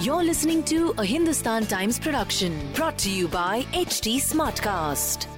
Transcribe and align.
You're 0.00 0.24
listening 0.24 0.64
to 0.64 0.92
a 0.98 1.04
Hindustan 1.04 1.66
Times 1.66 1.98
production 1.98 2.52
brought 2.74 2.98
to 2.98 3.10
you 3.10 3.28
by 3.28 3.64
HD 3.72 4.18
Smartcast. 4.20 5.28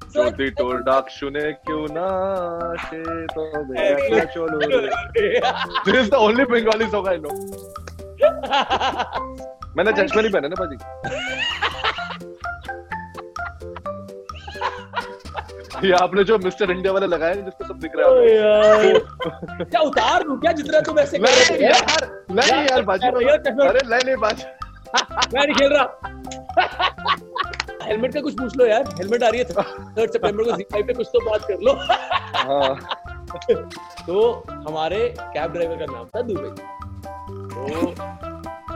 Jyoti 0.00 0.48
toll 0.58 0.82
डाक 0.84 1.08
सुने 1.10 1.42
क्यों 1.66 1.86
ना 1.92 2.08
से 2.84 3.02
तो 3.32 3.44
देखना 3.72 4.24
चलो 4.32 4.58
this 5.84 5.94
is 5.94 6.10
the 6.10 6.14
only 6.14 6.44
Bengali 6.52 6.86
song 6.94 7.08
I 7.08 7.18
know 7.24 7.30
मैंने 9.76 9.92
चश्मा 9.92 10.20
नहीं 10.20 10.32
पहना 10.32 10.48
ना 10.48 10.56
पाजी 10.60 10.76
ये 15.86 15.92
आपने 15.92 16.22
जो 16.24 16.38
मिस्टर 16.38 16.70
इंडिया 16.70 16.92
वाले 16.92 17.06
लगाए 17.06 17.34
हैं, 17.34 17.44
जिसको 17.44 17.64
सब 17.64 17.78
दिख 17.78 17.92
रहा 17.96 18.08
है 18.08 18.34
यार। 18.36 19.64
क्या 19.64 19.80
उतार 19.80 20.22
दूँ? 20.22 20.38
क्या 20.40 20.52
जितना 20.52 20.80
तुम 20.80 20.98
ऐसे 20.98 21.18
कर 21.18 21.28
रहे 21.28 21.56
हो? 21.56 21.62
यार? 21.62 22.24
नहीं 22.30 22.62
यार 22.66 22.82
बाजी 22.82 23.06
अरे 23.06 23.80
नहीं 23.88 24.04
नहीं 24.04 24.16
बाजी। 24.16 24.44
मैं 25.34 25.46
नहीं 25.46 25.54
खेल 25.54 25.72
रहा। 25.72 25.86
हेलमेट 27.82 28.14
का 28.14 28.20
कुछ 28.20 28.34
पूछ 28.34 28.56
लो 28.56 28.66
यार। 28.66 28.84
हेलमेट 28.98 29.22
आ 29.22 29.28
रही 29.28 29.38
है 29.40 29.44
थर्ड 29.44 30.10
सितंबर 30.12 30.44
को 30.44 30.56
जी 30.56 30.82
पे 30.82 30.92
कुछ 30.92 31.06
तो 31.12 31.20
बात 31.30 31.44
कर 31.50 31.58
लो। 31.62 31.72
हाँ। 32.36 32.78
तो 34.06 34.44
हमारे 34.68 34.98
कैब 35.18 35.52
ड्राइवर 35.52 35.76
का 35.76 35.92
नाम 35.92 36.04
था 36.16 36.22
दुबे 36.22 36.48
तो 36.48 36.62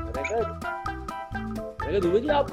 मैंने 0.00 0.22
कहा 0.22 1.98
दुबे 1.98 2.20
जी 2.20 2.28
आप 2.28 2.46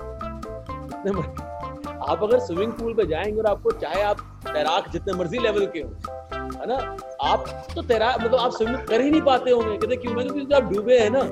आप 2.09 2.23
अगर 2.23 2.39
स्विमिंग 2.39 2.71
पूल 2.73 2.93
पे 2.93 3.05
जाएँगे 3.07 3.39
और 3.39 3.45
आपको 3.45 3.71
चाहे 3.71 4.01
आप 4.01 4.17
तैराक 4.53 4.89
जितने 4.91 5.13
मर्ज़ी 5.13 5.39
लेवल 5.39 5.65
के 5.75 5.79
हो 5.79 5.89
है 6.33 6.65
ना? 6.67 6.75
आप 7.29 7.45
तो 7.75 7.81
तैराक 7.81 8.21
मतलब 8.21 8.39
आप 8.39 8.51
स्विमिंग 8.57 8.87
कर 8.87 9.01
ही 9.01 9.09
नहीं 9.11 9.21
पाते 9.21 9.51
होंगे। 9.51 9.77
कहते 9.77 9.95
क्यों? 9.95 10.13
मैं 10.13 10.27
क्योंकि 10.27 10.53
आप 10.55 10.63
डूबे 10.73 10.97
हैं 10.99 11.09
ना? 11.13 11.21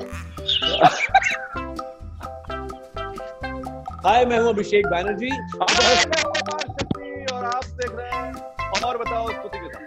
हाय 4.06 4.26
मैं 4.26 4.38
हूँ 4.40 4.50
अभिषेक 4.50 4.88
बैनर्जी। 4.88 5.30
शक्ति 5.30 7.26
और 7.34 7.44
आप 7.46 7.66
देख 7.66 7.92
रहे 7.96 8.09
हैं। 8.12 8.84
और 8.86 8.98
बताओ 8.98 9.28
स्तुति 9.30 9.59
के 9.59 9.68
साथ। 9.74 9.84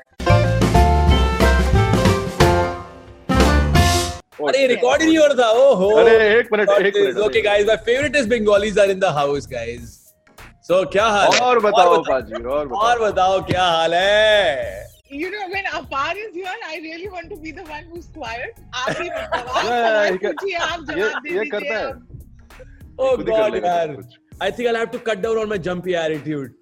अरे 4.49 4.67
रिकॉर्ड 4.67 5.03
ही 5.03 5.07
नहीं 5.07 5.19
हो 5.19 5.27
रहा 5.27 5.43
था 5.43 5.49
ओहो। 5.59 5.91
अरे 5.99 6.15
एक 6.39 6.49
मिनट 6.53 6.71
एक 6.71 6.97
minute 6.97 7.19
okay 7.27 7.41
guys 7.43 7.67
my 7.67 7.77
favourite 7.87 8.17
is 8.17 8.29
Bengalis 8.31 8.79
are 8.79 8.91
in 8.91 8.99
the 9.01 9.05
house 9.19 9.49
guys 9.53 10.04
so 10.69 10.85
क्या 10.93 11.07
हाल 11.07 11.33
है 11.35 11.41
और 11.47 11.59
बताओ 11.65 11.97
पाजी 12.09 12.43
और 12.43 12.69
बताओ 12.69 12.81
और 12.89 13.01
बताओ 13.03 13.41
क्या 13.47 13.65
हाल 13.65 13.95
है 13.95 14.83
You 15.17 15.27
know, 15.33 15.43
when 15.51 15.67
Apar 15.79 16.13
is 16.21 16.37
here, 16.37 16.53
I 16.69 16.77
really 16.85 17.09
want 17.15 17.29
to 17.33 17.37
be 17.43 17.51
the 17.57 17.65
one 17.73 17.83
who's 17.91 18.07
quiet. 18.15 18.57
आप 18.75 19.01
ही 19.01 19.09
मतलब 19.09 19.49
आप 19.49 20.85
जवाब 20.89 21.23
दे 21.25 21.35
ये 21.35 21.45
करता 21.51 21.77
है 21.79 21.93
Oh 23.05 23.11
ही 23.19 23.27
god 23.29 23.97
कुछ। 23.97 24.17
I 24.41 24.51
think 24.51 24.69
I'll 24.71 24.81
have 24.81 24.91
to 24.95 25.01
cut 25.11 25.23
down 25.27 25.39
on 25.43 25.53
my 25.55 25.59
jumpy 25.69 25.95
attitude 26.05 26.57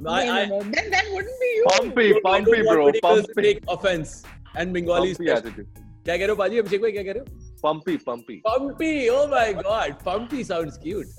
No, 0.00 0.10
I, 0.10 0.24
no, 0.26 0.32
I, 0.32 0.44
no. 0.46 0.58
Then 0.76 0.90
that 0.90 1.06
wouldn't 1.12 1.40
be 1.44 1.48
you. 1.56 1.64
Pumpy, 1.70 2.06
I 2.14 2.20
pumpy, 2.26 2.62
bro, 2.68 2.84
pumpy, 3.02 3.42
take 3.46 3.64
offense 3.76 4.12
and 4.56 4.72
Bengali 4.78 5.14
pumpy 5.14 5.30
attitude, 5.38 5.66
क्या 6.04 6.16
कह 6.16 6.24
रहे 6.24 6.28
हो 6.28 6.36
पाजी 6.36 6.58
अभिषेक 6.58 6.82
भाई 6.82 6.92
क्या 6.92 7.02
कह 7.02 7.12
रहे 7.12 7.20
हो 7.20 7.47
pumpy, 7.62 7.94
pumpy. 7.98 8.36
Pumpy, 8.46 8.92
oh 9.10 9.26
my 9.28 9.52
god, 9.52 9.96
Pumpy 10.04 10.42
sounds 10.44 10.78
cute. 10.78 11.06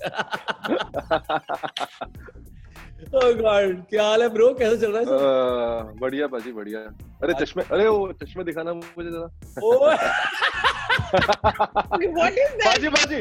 oh 3.20 3.30
god, 3.40 3.76
क्या 3.90 4.04
हाल 4.04 4.22
है 4.22 4.28
ब्रो 4.34 4.48
कैसे 4.60 4.76
चल 4.80 4.90
रहा 4.92 5.00
है? 5.00 5.06
सब? 5.06 5.96
बढ़िया 6.00 6.26
पाजी 6.34 6.52
बढ़िया। 6.58 6.80
अरे 7.24 7.34
चश्मे 7.44 7.62
अरे 7.72 7.88
वो 7.88 8.12
चश्मे 8.22 8.44
दिखाना 8.44 8.72
मुझे 8.72 9.10
जरा। 9.10 9.28
Oh, 9.64 9.78
What 11.10 12.36
is 12.40 12.50
that? 12.58 12.66
बाजी 12.66 12.88
बाजी 12.88 13.18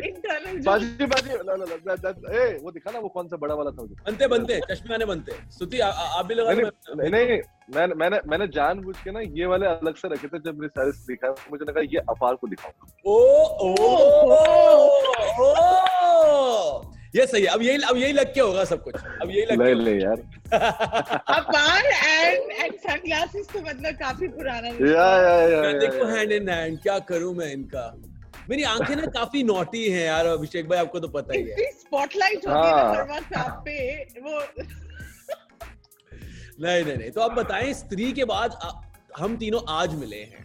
बाजी 0.65 1.05
बाजी 1.13 1.29
ला 1.47 1.55
ला 1.55 1.65
ला 1.65 1.75
that- 1.87 2.01
that- 2.05 2.29
ए 2.41 2.59
वो 2.63 2.71
दिखाना 2.71 2.99
वो 2.99 3.09
कौन 3.15 3.27
सा 3.27 3.37
बड़ा 3.43 3.55
वाला 3.55 3.71
था 3.71 3.81
मुझे। 3.81 3.95
बनते 4.07 4.27
बनते 4.33 4.59
चश्मे 4.71 4.93
आने 4.95 5.05
बनते। 5.11 5.31
स्तुति 5.51 5.79
आप 5.79 6.25
भी 6.25 6.35
लगा 6.35 6.51
नहीं 6.53 7.09
नहीं 7.11 7.39
नहीं 7.69 7.87
मैंने 7.87 7.95
मैंने 7.95 8.19
मैंने 8.29 8.47
जानबूझ 8.47 8.95
के 9.03 9.11
ना 9.11 9.19
ये 9.19 9.45
वाले 9.45 9.65
अलग 9.65 9.95
से 9.95 10.07
रखे 10.07 10.27
थे 10.27 10.39
जब 10.45 10.59
मेरे 10.59 10.67
सारे 10.67 10.91
दिखा 11.07 11.29
मुझे 11.51 11.65
लगा 11.69 11.81
ये 11.81 11.99
अपार 12.09 12.35
को 12.35 12.47
दिखाऊँ। 12.47 12.73
ओ 13.05 13.17
ओ 13.61 13.73
ओ 15.39 16.81
ये 17.15 17.25
सही 17.27 17.41
है 17.41 17.47
अब 17.47 17.61
यही 17.61 17.77
अब 17.89 17.97
यही 17.97 18.13
लग 18.13 18.33
के 18.33 18.41
होगा 18.41 18.63
सब 18.63 18.83
कुछ। 18.83 18.95
अब 18.95 19.29
यही 19.29 19.45
लग 19.51 19.63
के 19.65 19.73
नहीं 19.83 19.99
यार। 19.99 20.19
Apar 21.37 21.83
and 22.09 22.51
and 22.63 22.75
sunglasses 22.87 23.47
तो 23.53 23.61
मतलब 23.61 23.95
काफ़ी 24.01 24.27
पुराना 24.27 24.67
या 24.67 25.07
या 25.21 25.47
या 25.49 25.61
मैं 25.61 25.79
देखो 25.79 26.05
हैंड 26.05 26.31
इन 26.31 26.49
हैंड 26.49 26.79
क्या 26.81 26.97
करूँ 27.11 27.33
मैं 27.35 27.51
इनका? 27.53 27.85
मेरी 28.49 28.63
आँखें 28.63 28.95
ना 28.95 29.05
काफ़ी 29.15 29.43
नोटी 29.43 29.89
हैं 29.89 30.05
यार 30.05 30.25
अभिषेक 30.25 30.69
भाई 30.69 30.79
आपको 30.79 30.99
तो 30.99 31.07
पता 31.07 31.33
ही 31.33 31.41
है। 31.49 31.71
स्पॉटलाइट 31.71 32.47
होती 32.47 32.67
है 32.67 32.75
ना 32.75 32.81
हाँ। 32.81 32.95
हर 32.95 33.03
वक्त 33.11 33.33
आप 33.37 33.61
पे 33.65 33.75
वो 34.21 34.39
नहीं 36.61 36.85
नहीं 36.85 36.97
नहीं। 36.97 37.11
तो 37.11 37.21
आप 37.21 37.31
बताएँ 37.31 37.73
स्त्री 37.73 38.11
के 38.11 38.25
बाद 38.25 38.59
हम 39.17 39.37
तीनों 39.37 39.61
आज 39.69 39.95
मिले 39.95 40.15
हैं। 40.15 40.43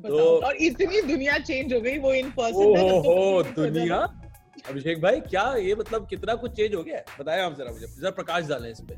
बताओ। 0.00 0.40
और 0.40 0.56
इतनी 0.56 1.02
दुनिया 1.02 1.38
चेंज 1.38 1.74
हो 1.74 1.80
गई 1.80 1.98
वो 1.98 2.12
इन 2.12 2.30
पर्सन 2.30 2.64
ओहो 2.64 3.00
हो 3.00 3.42
दुनिया। 3.42 4.08
अभिषेक 4.68 5.02
भाई 5.02 5.20
क्या 5.20 5.54
ये 5.54 5.74
मतलब 5.74 6.08
कितना 6.08 6.34
कुछ 6.34 6.52
चेंज 6.52 6.74
हो 6.74 6.82
गया 6.82 6.96
है? 6.96 7.04
बताएँ 7.20 7.42
आप 7.42 7.58
जरा 7.58 7.72
मुझे। 7.72 7.86
जरा 7.86 8.10
प्रकाश 8.10 8.46
डालें 8.46 8.70
इस 8.70 8.80
पे। 8.80 8.94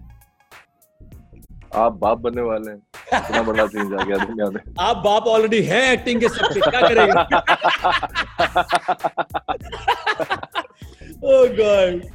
आप 1.79 1.93
बाप 1.93 2.19
बनने 2.19 2.43
वाले 2.43 2.71
हैं। 2.71 2.83
इतना 3.15 3.43
बड़ा 3.43 3.67
चेंज 3.67 3.95
आ 3.95 4.05
गया 4.05 4.25
दुनिया 4.25 4.51
में। 4.51 4.61
आप 4.81 4.97
बाप 4.97 5.27
ऑलरेडी 5.27 5.63
हैं 5.63 5.93
एक्टिंग 5.93 6.21
के 6.21 6.29
सब 6.29 6.71
क्या 6.71 6.89
करेंगे? 6.89 7.13
Oh 11.27 11.49
god 11.59 12.11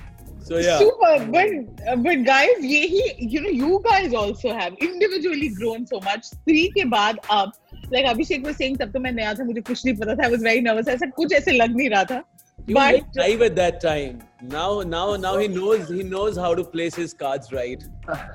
so 0.49 0.59
yeah 0.59 0.78
Super, 0.78 1.12
but 1.34 1.49
uh, 1.91 1.97
but 2.06 2.25
guys, 2.25 2.59
यही 2.62 3.03
you 3.34 3.41
know 3.45 3.53
you 3.61 3.81
guys 3.89 4.12
also 4.22 4.53
have 4.59 4.75
individually 4.89 5.49
grown 5.61 5.87
so 5.87 6.00
much. 6.09 6.27
Three 6.49 6.65
के 6.77 6.84
बाद 6.91 7.19
अब 7.31 7.53
like 7.95 8.06
Abhishek 8.12 8.45
was 8.50 8.56
saying 8.62 8.77
तब 8.78 8.93
तो 8.93 9.00
मैं 9.06 9.12
नया 9.12 9.33
था 9.39 9.45
मुझे 9.45 9.61
कुछ 9.71 9.84
नहीं 9.87 9.97
पता 10.03 10.15
था 10.17 10.27
I 10.27 10.31
was 10.37 10.43
very 10.49 10.61
nervous 10.69 10.89
ऐसा 10.97 11.11
कुछ 11.17 11.33
ऐसे 11.41 11.53
लग 11.53 11.77
नहीं 11.77 11.91
रहा 11.91 12.05
था. 12.12 12.22
he 12.67 12.75
was 12.75 12.84
very 12.91 13.00
But 13.00 13.17
naive 13.21 13.43
at 13.43 13.56
that 13.56 13.81
time 13.81 14.21
now 14.53 14.69
now 14.93 15.17
now 15.25 15.33
he 15.39 15.49
knows 15.56 15.89
he 15.97 16.03
knows 16.12 16.37
how 16.45 16.53
to 16.61 16.65
place 16.77 16.95
his 17.00 17.12
cards 17.22 17.50
right 17.56 17.83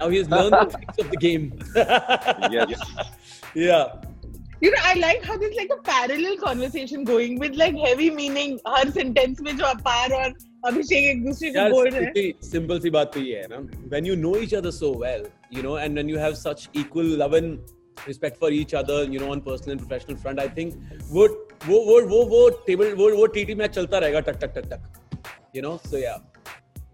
now 0.02 0.10
he's 0.10 0.30
learned 0.34 0.58
the 0.58 0.66
tricks 0.74 1.00
of 1.04 1.10
the 1.14 1.20
game 1.24 1.48
yes 2.56 2.84
yeah 3.56 3.86
you 4.62 4.70
know 4.72 4.80
I 4.84 4.94
like 5.00 5.26
how 5.30 5.36
there's 5.42 5.58
like 5.58 5.70
a 5.74 5.82
parallel 5.90 6.38
conversation 6.44 7.04
going 7.10 7.38
with 7.42 7.58
like 7.62 7.78
heavy 7.84 8.10
meaning 8.20 8.56
her 8.68 8.92
sentence 8.98 9.42
में 9.42 9.56
जो 9.58 9.66
अपार 9.66 10.14
और 10.22 10.34
अभिषेक 10.68 11.06
एक 11.10 11.24
दूसरे 11.26 11.50
को 11.50 11.58
यार 11.58 11.72
बोल 11.72 11.90
रहे 11.90 12.04
हैं. 12.06 12.32
सिंपल 12.52 12.80
सी 12.86 12.90
बात 12.96 13.14
तो 13.14 13.20
ये 13.20 13.36
है 13.42 13.48
ना 13.52 13.60
when 13.94 14.10
you 14.12 14.16
know 14.24 14.34
each 14.46 14.56
other 14.62 14.74
so 14.78 14.90
well 15.04 15.28
you 15.58 15.64
know 15.68 15.76
and 15.84 16.02
when 16.02 16.10
you 16.14 16.18
have 16.24 16.36
such 16.40 16.66
equal 16.82 17.12
love 17.22 17.38
and 17.40 17.76
respect 18.08 18.42
for 18.42 18.50
each 18.58 18.74
other 18.82 18.98
you 19.14 19.22
know 19.22 19.30
on 19.36 19.44
personal 19.46 19.78
and 19.78 19.86
professional 19.86 20.20
front 20.26 20.44
I 20.46 20.50
think 20.60 20.76
वो 21.14 21.28
वो 21.68 21.80
वो 21.92 22.02
वो 22.10 22.24
वो 22.34 22.42
टेबल 22.68 22.94
वो 23.04 23.10
वो 23.16 23.26
TT 23.38 23.56
match 23.62 23.72
चलता 23.76 24.00
रहेगा 24.06 24.20
टक 24.32 24.40
टक 24.44 24.54
टक 24.58 24.70
टक 24.74 25.56
you 25.58 25.62
know 25.68 25.74
so 25.92 26.04
yeah 26.04 26.20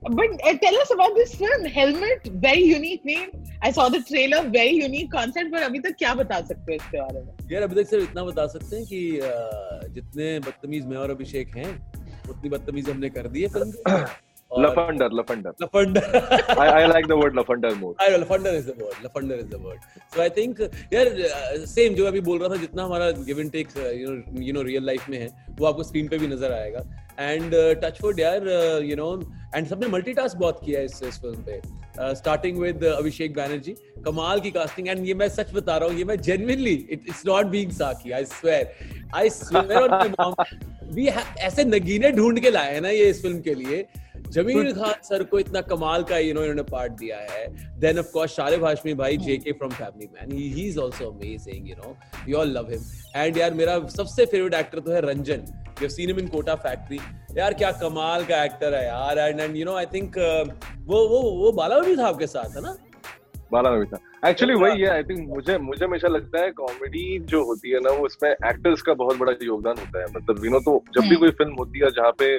But 0.02 0.30
uh, 0.46 0.56
tell 0.58 0.76
us 0.76 0.90
about 0.90 1.14
this 1.14 1.34
film, 1.34 1.64
Helmet. 1.66 2.26
Very 2.34 2.62
unique 2.62 3.04
name. 3.04 3.30
I 3.62 3.70
saw 3.70 3.88
the 3.90 4.02
trailer. 4.02 4.48
Very 4.48 4.76
unique 4.82 5.10
concept. 5.12 5.50
पर 5.52 5.62
अभी 5.62 5.78
तक 5.86 5.96
क्या 5.98 6.14
बता 6.14 6.40
सकते 6.40 6.72
हो 6.72 6.76
इसके 6.76 7.00
बारे 7.00 7.20
में? 7.24 7.32
यार 7.52 7.62
अभी 7.62 7.82
तक 7.82 7.88
सिर्फ़ 7.90 8.04
इतना 8.10 8.24
बता 8.24 8.46
सकते 8.54 8.76
हैं 8.76 8.84
कि 8.86 9.00
जितने 9.94 10.38
बदतमीज 10.48 10.86
मैं 10.86 10.96
और 10.96 11.10
अभिषेक 11.10 11.56
हैं 11.56 11.70
उतनी 12.30 12.50
बदतमीज 12.50 12.88
हमने 12.90 13.10
कर 13.18 13.28
दी 13.28 13.42
है 13.42 13.48
फ़िल्म 13.48 14.04
लफंडर 14.58 15.12
लफंडर. 15.14 15.52
लफंडर. 15.62 16.02
I 16.58 16.68
I 16.76 16.86
like 16.92 17.06
the 17.08 17.16
word 17.18 17.36
लफंडर 17.38 17.74
more. 17.80 17.92
I 18.04 18.08
know, 18.10 18.18
लफंडर 18.18 18.56
is 18.60 18.64
the 18.66 18.74
word. 18.78 18.96
लफंडर 19.04 19.42
is 19.42 19.48
the 19.50 19.60
word. 19.66 19.84
So 20.14 20.22
I 20.22 20.28
think 20.38 20.62
यार 20.92 21.10
सेम 21.66 21.94
जो 21.94 22.06
अभी 22.06 22.20
बोल 22.28 22.38
रहा 22.38 22.48
था 22.48 22.56
जितना 22.60 22.84
हमारा 22.84 23.10
give 23.28 23.41
and 23.41 23.52
take 23.52 23.76
you 23.76 24.10
know 24.10 24.42
you 24.42 24.52
know 24.54 24.62
real 24.70 24.86
life 24.86 25.08
में 25.10 25.18
है 25.18 25.28
वो 25.60 25.66
आपको 25.66 25.82
स्क्रीन 25.82 26.08
पे 26.08 26.18
भी 26.18 26.28
नज़र 26.28 26.52
आएगा. 26.52 26.84
एंड 27.18 27.54
टच 27.84 28.02
वुड 28.04 28.20
यार 28.20 28.48
यू 28.84 28.97
नो 28.97 29.12
एंड 29.54 29.66
सबने 29.66 29.86
मल्टीटास्क 29.88 30.36
बहुत 30.38 30.60
किया 30.64 30.80
है 30.80 30.84
इस 30.86 31.03
इस 31.08 31.20
फ़िल्म 31.20 31.42
पे. 31.44 31.60
स्टार्टिंग 32.14 32.58
विद 32.58 32.84
अभिषेक 32.84 33.34
बैनर्जी 33.34 33.72
कमाल 34.04 34.41
की 34.41 34.50
कास्टिंग 34.50 34.88
एंड 34.88 35.06
ये 35.06 35.14
मैं 35.22 35.28
सच 35.28 35.53
बता 35.54 35.76
रहा 35.76 35.88
हूँ 35.88 35.98
ये 35.98 36.04
मैं 36.04 36.16
जेन्युइनली 36.28 36.74
इट्स 36.91 37.22
नॉट 37.26 37.46
बीइंग 37.54 37.70
साकी 37.78 38.12
I 38.18 38.24
swear 38.24 38.70
I 39.14 39.30
swear 39.30 39.82
on 39.82 39.91
my 39.91 40.08
mom 40.20 40.34
we 40.94 41.06
ऐसे 41.48 41.64
नगीने 41.64 42.10
ढूंढ 42.12 42.38
के 42.42 42.50
लाए 42.50 42.74
हैं 42.74 42.80
ना 42.80 42.88
ये 42.88 43.08
इस 43.10 43.22
फ़िल्म 43.22 43.41
के 43.41 43.54
लिए 43.54 43.84
जमीर 44.32 44.72
खान 44.74 45.00
सर 45.04 45.22
को 45.30 45.38
इतना 45.38 45.60
कमाल 45.68 46.03
का 46.10 46.18
यू 46.18 46.34
नो 46.34 46.41
इन्होंने 46.41 46.62
पार्ट 46.71 46.92
दिया 46.98 47.16
है। 47.30 47.47
Then 47.80 47.98
of 47.98 48.10
course 48.12 48.32
Sharib 48.32 48.65
Hashmi 48.65 48.94
भाई 48.94 49.16
JK 49.18 49.53
from 49.53 49.71
family 49.72 50.09
man 50.15 50.32
he 50.32 50.66
is 50.66 50.78
also 50.80 51.10
amazing 51.10 51.68
you 51.71 51.77
know 51.77 51.97
we 52.27 52.32
all 52.32 52.53
love 52.59 52.71
him 52.71 52.82
and 53.16 53.38
यार 53.38 53.54
मेरा 53.54 53.78
सबसे 53.97 54.27
फेवरेट 54.27 54.54
एक्टर 54.54 54.80
तो 54.80 54.92
है 54.92 55.00
Ranjan 55.06 55.41
we 55.41 55.80
have 55.80 55.88
seen 55.88 56.09
him 56.09 56.18
in 56.18 56.28
Kota 56.28 56.54
factory 56.66 56.98
यार 57.38 57.54
क्या 57.54 57.72
कमाल 57.80 58.24
का 58.24 58.44
एक्टर 58.44 58.74
है 58.74 58.84
यार। 58.86 59.18
And 59.18 59.41
and 59.41 59.56
you 59.56 59.65
know 59.65 59.74
I 59.77 59.86
think 59.94 60.18
वो 60.86 61.06
वो 61.09 61.21
वो 61.41 61.53
बाला 61.54 61.78
भी 61.80 61.97
था 61.97 62.06
आपके 62.09 62.27
साथ 62.27 62.56
है 62.56 62.62
ना? 62.62 62.77
बाला 63.53 63.71
में 63.71 63.80
भी 63.80 63.86
था 63.86 63.98
एक्चुअली 64.28 64.54
वही 64.54 64.80
है 64.80 64.88
आई 64.91 65.03
थिंक 65.04 65.28
मुझे 65.28 65.56
मुझे 65.59 65.84
हमेशा 65.84 66.09
लगता 66.09 66.41
है 66.41 66.50
कॉमेडी 66.53 67.04
जो 67.28 67.42
होती 67.44 67.71
है 67.71 67.78
ना 67.80 67.91
वो 67.91 68.06
उसमें 68.06 68.30
एक्टर्स 68.30 68.82
का 68.82 68.94
बहुत 68.94 69.16
बड़ा 69.18 69.32
योगदान 69.42 69.78
होता 69.78 70.00
है। 70.00 70.06
मतलब 70.16 70.44
यू 70.44 70.50
नो 70.50 70.59
तो 70.60 70.82
जब 70.94 71.00
भी 71.00 71.09
हम्म। 71.09 71.18
कोई 71.21 71.30
फ़िल्म 71.38 71.54
होती 71.59 71.78
है 71.78 71.91
जहाँ 71.97 72.12
पे 72.18 72.36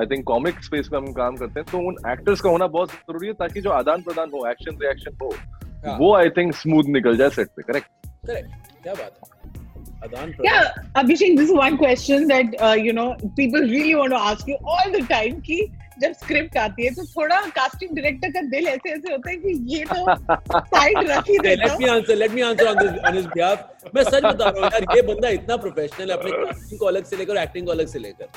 आई 0.00 0.06
थिंक 0.06 0.24
कॉमिक 0.26 0.62
स्पेस 0.64 0.88
में 0.92 0.98
हम 0.98 1.12
काम 1.12 1.36
करते 1.36 1.60
हैं 1.60 1.68
तो 1.70 1.78
उन 1.88 1.96
एक्टर्स 2.12 2.40
का 2.40 2.50
होना 2.50 2.66
बहुत 2.78 2.90
ज़रूरी 2.90 3.26
है 3.26 3.32
ताकि 3.34 3.60
जो 3.60 3.70
आदान 3.70 4.02
प्रदान 4.02 4.30
हो 4.34 4.46
एक्शन 4.50 4.78
रिएक्शन 4.82 5.16
हो 5.22 5.32
हाँ। 5.86 5.96
वो 5.98 6.14
आई 6.16 6.30
थिंक 6.36 6.54
स्मूथ 6.56 6.84
निकल 6.88 7.16
जाए 7.16 7.30
सेट 7.30 7.48
पे 7.56 7.62
करेक्ट 7.62 7.88
करेक्ट 8.26 8.82
क्या 8.82 8.94
बात 8.94 9.18
है? 9.24 9.34
आदान 10.04 10.32
Yeah, 10.44 10.66
Abhishek, 11.00 11.36
this 11.36 11.50
is 11.50 11.56
one 11.58 11.76
question 11.78 12.26
that 12.28 12.54
uh, 12.60 12.74
you 12.86 12.92
know 12.92 13.06
people 13.38 13.66
really 13.74 13.94
want 14.00 14.14
to 14.16 14.22
ask 14.30 14.50
you 14.52 14.58
all 14.72 14.90
the 14.96 15.02
time 15.12 15.40
कि 15.46 15.58
जब 16.00 16.12
स्क्रिप्ट 16.12 16.56
आती 16.58 16.84
है 16.84 16.90
तो 16.94 17.04
थोड़ा 17.06 17.40
कास्टिंग 17.58 17.94
डायरेक्टर 17.96 18.30
का 18.30 18.40
दिल 18.48 18.66
ऐसे 18.68 18.90
ऐसे 18.94 19.12
होता 19.12 19.30
है 19.30 19.36
कि 19.36 19.52
ये 19.74 19.84
तो 19.84 20.60
साइड 20.74 20.98
रख 21.10 21.28
ही 21.28 21.38
देता 21.38 21.64
let 21.64 21.78
me 21.80 21.88
answer 21.88 22.16
let 22.16 22.32
me 22.32 22.40
answer 22.48 22.66
on 22.66 22.78
this 22.78 22.98
on 23.08 23.16
his 23.16 23.26
behalf 23.26 23.94
मैं 23.94 24.02
सच 24.02 24.24
बता 24.24 24.44
रहा 24.44 24.50
हूँ 24.50 24.62
यार 24.64 24.96
ये 24.96 25.02
बंदा 25.12 25.28
इतना 25.38 25.56
प्रोफेशनल 25.64 26.10
है 26.10 26.16
अपने 26.16 26.30
कास्टिंग 26.44 26.80
को 26.80 26.86
अलग 26.86 27.04
से 27.04 27.16
लेकर 27.16 27.42
एक्टिंग 27.42 27.66
को 27.66 27.72
अलग 27.72 27.86
से 27.86 27.98
लेकर। 27.98 28.28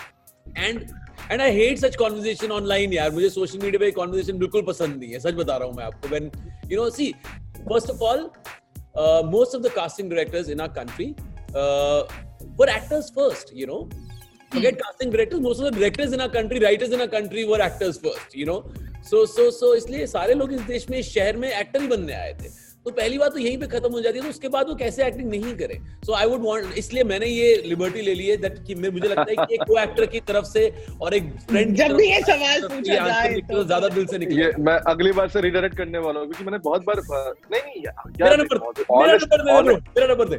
And 0.57 0.85
and 1.31 1.41
I 1.41 1.51
hate 1.51 1.77
such 1.79 1.95
conversation 1.95 2.51
online 2.51 2.93
यार 2.93 3.11
मुझे 3.11 3.29
सोशल 3.29 3.59
मीडिया 3.63 3.79
पे 3.79 3.91
कॉन्वर्जेशन 3.91 4.37
बिल्कुल 4.39 4.61
पसंद 4.67 4.95
नहीं 4.95 5.11
है, 5.11 5.19
सच 5.19 5.33
बता 5.33 5.57
रहा 5.57 5.67
हूँ 5.67 5.75
मैं 5.77 5.83
आपको। 5.85 6.09
When 6.09 6.31
you 6.71 6.83
know 6.83 6.89
see 6.89 7.11
first 7.57 7.89
of 7.91 8.03
all 8.03 8.29
most 9.31 9.55
of 9.55 9.63
the 9.63 9.71
casting 9.75 10.09
directors 10.09 10.49
in 10.49 10.59
our 10.59 10.67
country 10.77 11.13
were 12.59 12.69
actors 12.69 13.11
first 13.15 13.53
you 13.55 13.67
know. 13.67 14.08
Forget 14.53 14.79
casting 14.83 15.09
directors 15.17 15.41
most 15.41 15.59
of 15.59 15.65
the 15.65 15.75
directors 15.79 16.13
in 16.13 16.21
our 16.21 16.33
country 16.37 16.59
writers 16.63 16.95
in 16.97 17.01
our 17.01 17.11
country 17.17 17.43
were 17.51 17.61
actors 17.67 17.99
first 18.07 18.39
you 18.43 18.47
know? 18.51 18.61
So 19.09 19.25
so 19.35 19.43
so 19.59 19.75
इसलिए 19.75 20.07
सारे 20.07 20.33
लोग 20.41 20.53
इस 20.53 20.61
देश 20.71 20.89
में 20.89 20.97
इस 20.97 21.13
शहर 21.13 21.37
में 21.37 21.47
actor 21.51 21.81
ही 21.81 21.87
बनने 21.87 22.13
आए 22.13 22.33
थे। 22.41 22.49
तो 22.85 22.91
पहली 22.97 23.17
बात 23.17 23.31
तो 23.33 23.39
यहीं 23.39 23.57
पे 23.57 23.67
खत्म 23.67 23.91
हो 23.91 24.01
जाती 24.01 24.17
है 24.17 24.23
तो 24.23 24.29
उसके 24.29 24.47
बाद 24.49 24.67
वो 24.67 24.75
कैसे 24.75 25.05
एक्टिंग 25.05 25.29
नहीं 25.29 25.53
करे? 25.57 25.79
सो 26.05 26.13
आई 26.15 26.25
वुड 26.27 26.41
वांट 26.43 26.77
इसलिए 26.77 27.03
मैंने 27.03 27.25
ये 27.25 27.55
लिबर्टी 27.65 28.01
ले 28.01 28.13
ली 28.15 28.27
है 28.27 28.37
दैट 28.43 28.57
कि 28.67 28.75
मैं 28.75 28.89
मुझे 28.89 29.07
लगता 29.07 29.25
है 29.29 29.35
कि 29.37 29.53
एक 29.55 29.63
को 29.67 29.77
एक्टर 29.79 30.05
की 30.13 30.19
तरफ़ 30.27 30.45
से 30.45 30.63
और 31.01 31.13
एक 31.13 31.23
फ्रेंड 31.49 31.75
जब 31.77 31.95
भी 31.95 32.09
ये 32.09 32.19
सवाल 32.21 32.67
पूछा 32.67 32.95
जाए 33.07 33.33
तो 33.33 33.55
तो 33.55 33.63
ज़्यादा 33.63 33.87
दिल 33.95 34.05
से 34.05 34.17
निकले। 34.17 34.51
मैं 34.67 34.77
अगली 34.93 35.11
बार 35.19 35.29
से 35.29 35.41
रिडायरेक्ट 35.47 35.77
करने 35.77 35.99
वाला 36.07 36.19
हूँ 36.19 36.27
क्योंकि 36.27 36.43
मैंने 36.45 36.59
बहुत 36.69 36.85
बार 36.85 37.01
नहीं 37.51 37.61
नहीं 37.61 37.81
मेरा 38.21 38.35
नंबर 38.35 38.57
मेरा 38.91 39.13
नंबर 39.13 39.69
दे 39.69 39.75
मेरा 39.75 40.07
नंबर 40.13 40.29
दे। 40.29 40.37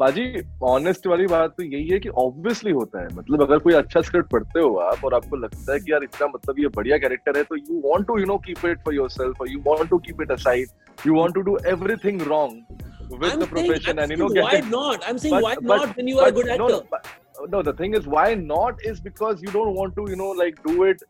बाजी 0.00 0.24
ऑनेस्ट 0.62 1.06
वाली 1.06 1.26
बात 1.26 1.54
तो 1.56 1.62
यही 1.62 1.88
है 1.88 1.98
कि 2.00 2.08
ऑब्वियसली 2.24 2.70
होता 2.72 3.00
है 3.02 3.08
मतलब 3.14 3.42
अगर 3.42 3.58
कोई 3.58 3.74
अच्छा 3.74 4.00
स्क्रिप्ट 4.08 4.30
पढ़ते 4.30 4.60
हो 4.60 4.74
आप 4.80 5.04
और 5.04 5.14
आपको 5.14 5.36
लगता 5.36 5.72
है 5.72 5.78
कि 5.80 5.92
यार 5.92 6.04
इतना 6.04 6.26
मतलब 6.34 6.58
ये 6.58 6.68
बढ़िया 6.76 6.98
कैरेक्टर 6.98 7.36
है 7.36 7.42
तो 7.44 7.56
you 7.56 7.80
want 7.86 8.06
to 8.06 8.18
you 8.18 8.26
know 8.26 8.36
keep 8.46 8.64
it 8.66 8.84
for 8.84 8.94
yourself 8.94 9.40
और 9.40 9.50
you 9.52 9.60
want 9.66 9.88
to 9.90 9.98
keep 10.06 10.22
it 10.22 10.32
aside 10.32 10.68
you 11.06 11.14
want 11.14 11.34
to 11.34 11.40
do 11.48 11.56
everything 11.72 12.22
wrong 12.28 12.84
with 13.12 13.30
I'm 13.30 13.38
the 13.38 13.40
saying, 13.40 13.48
profession 13.50 13.98
and 13.98 14.12
you 14.12 14.18
know 14.18 14.28
saying 14.28 14.50
why 14.50 14.60
not? 14.74 15.08
I'm 15.10 15.18
saying 15.24 15.40
why 15.46 15.54
not 15.72 15.96
when 15.96 16.12
you 16.12 16.20
are 16.20 16.28
a 16.28 16.36
good 16.38 16.46
no, 16.46 16.54
actor? 16.54 16.76
no, 16.76 16.84
but- 16.94 17.16
no, 17.46 17.62
the 17.62 17.72
thing 17.72 17.94
is 17.94 18.06
why 18.06 18.34
not 18.34 18.84
is 18.84 19.00
because 19.00 19.42
you 19.42 19.50
don't 19.50 19.74
want 19.74 19.94
to, 19.96 20.06
you 20.10 20.16
know, 20.16 20.30
like 20.42 20.62
do 20.64 20.84
it. 20.84 21.04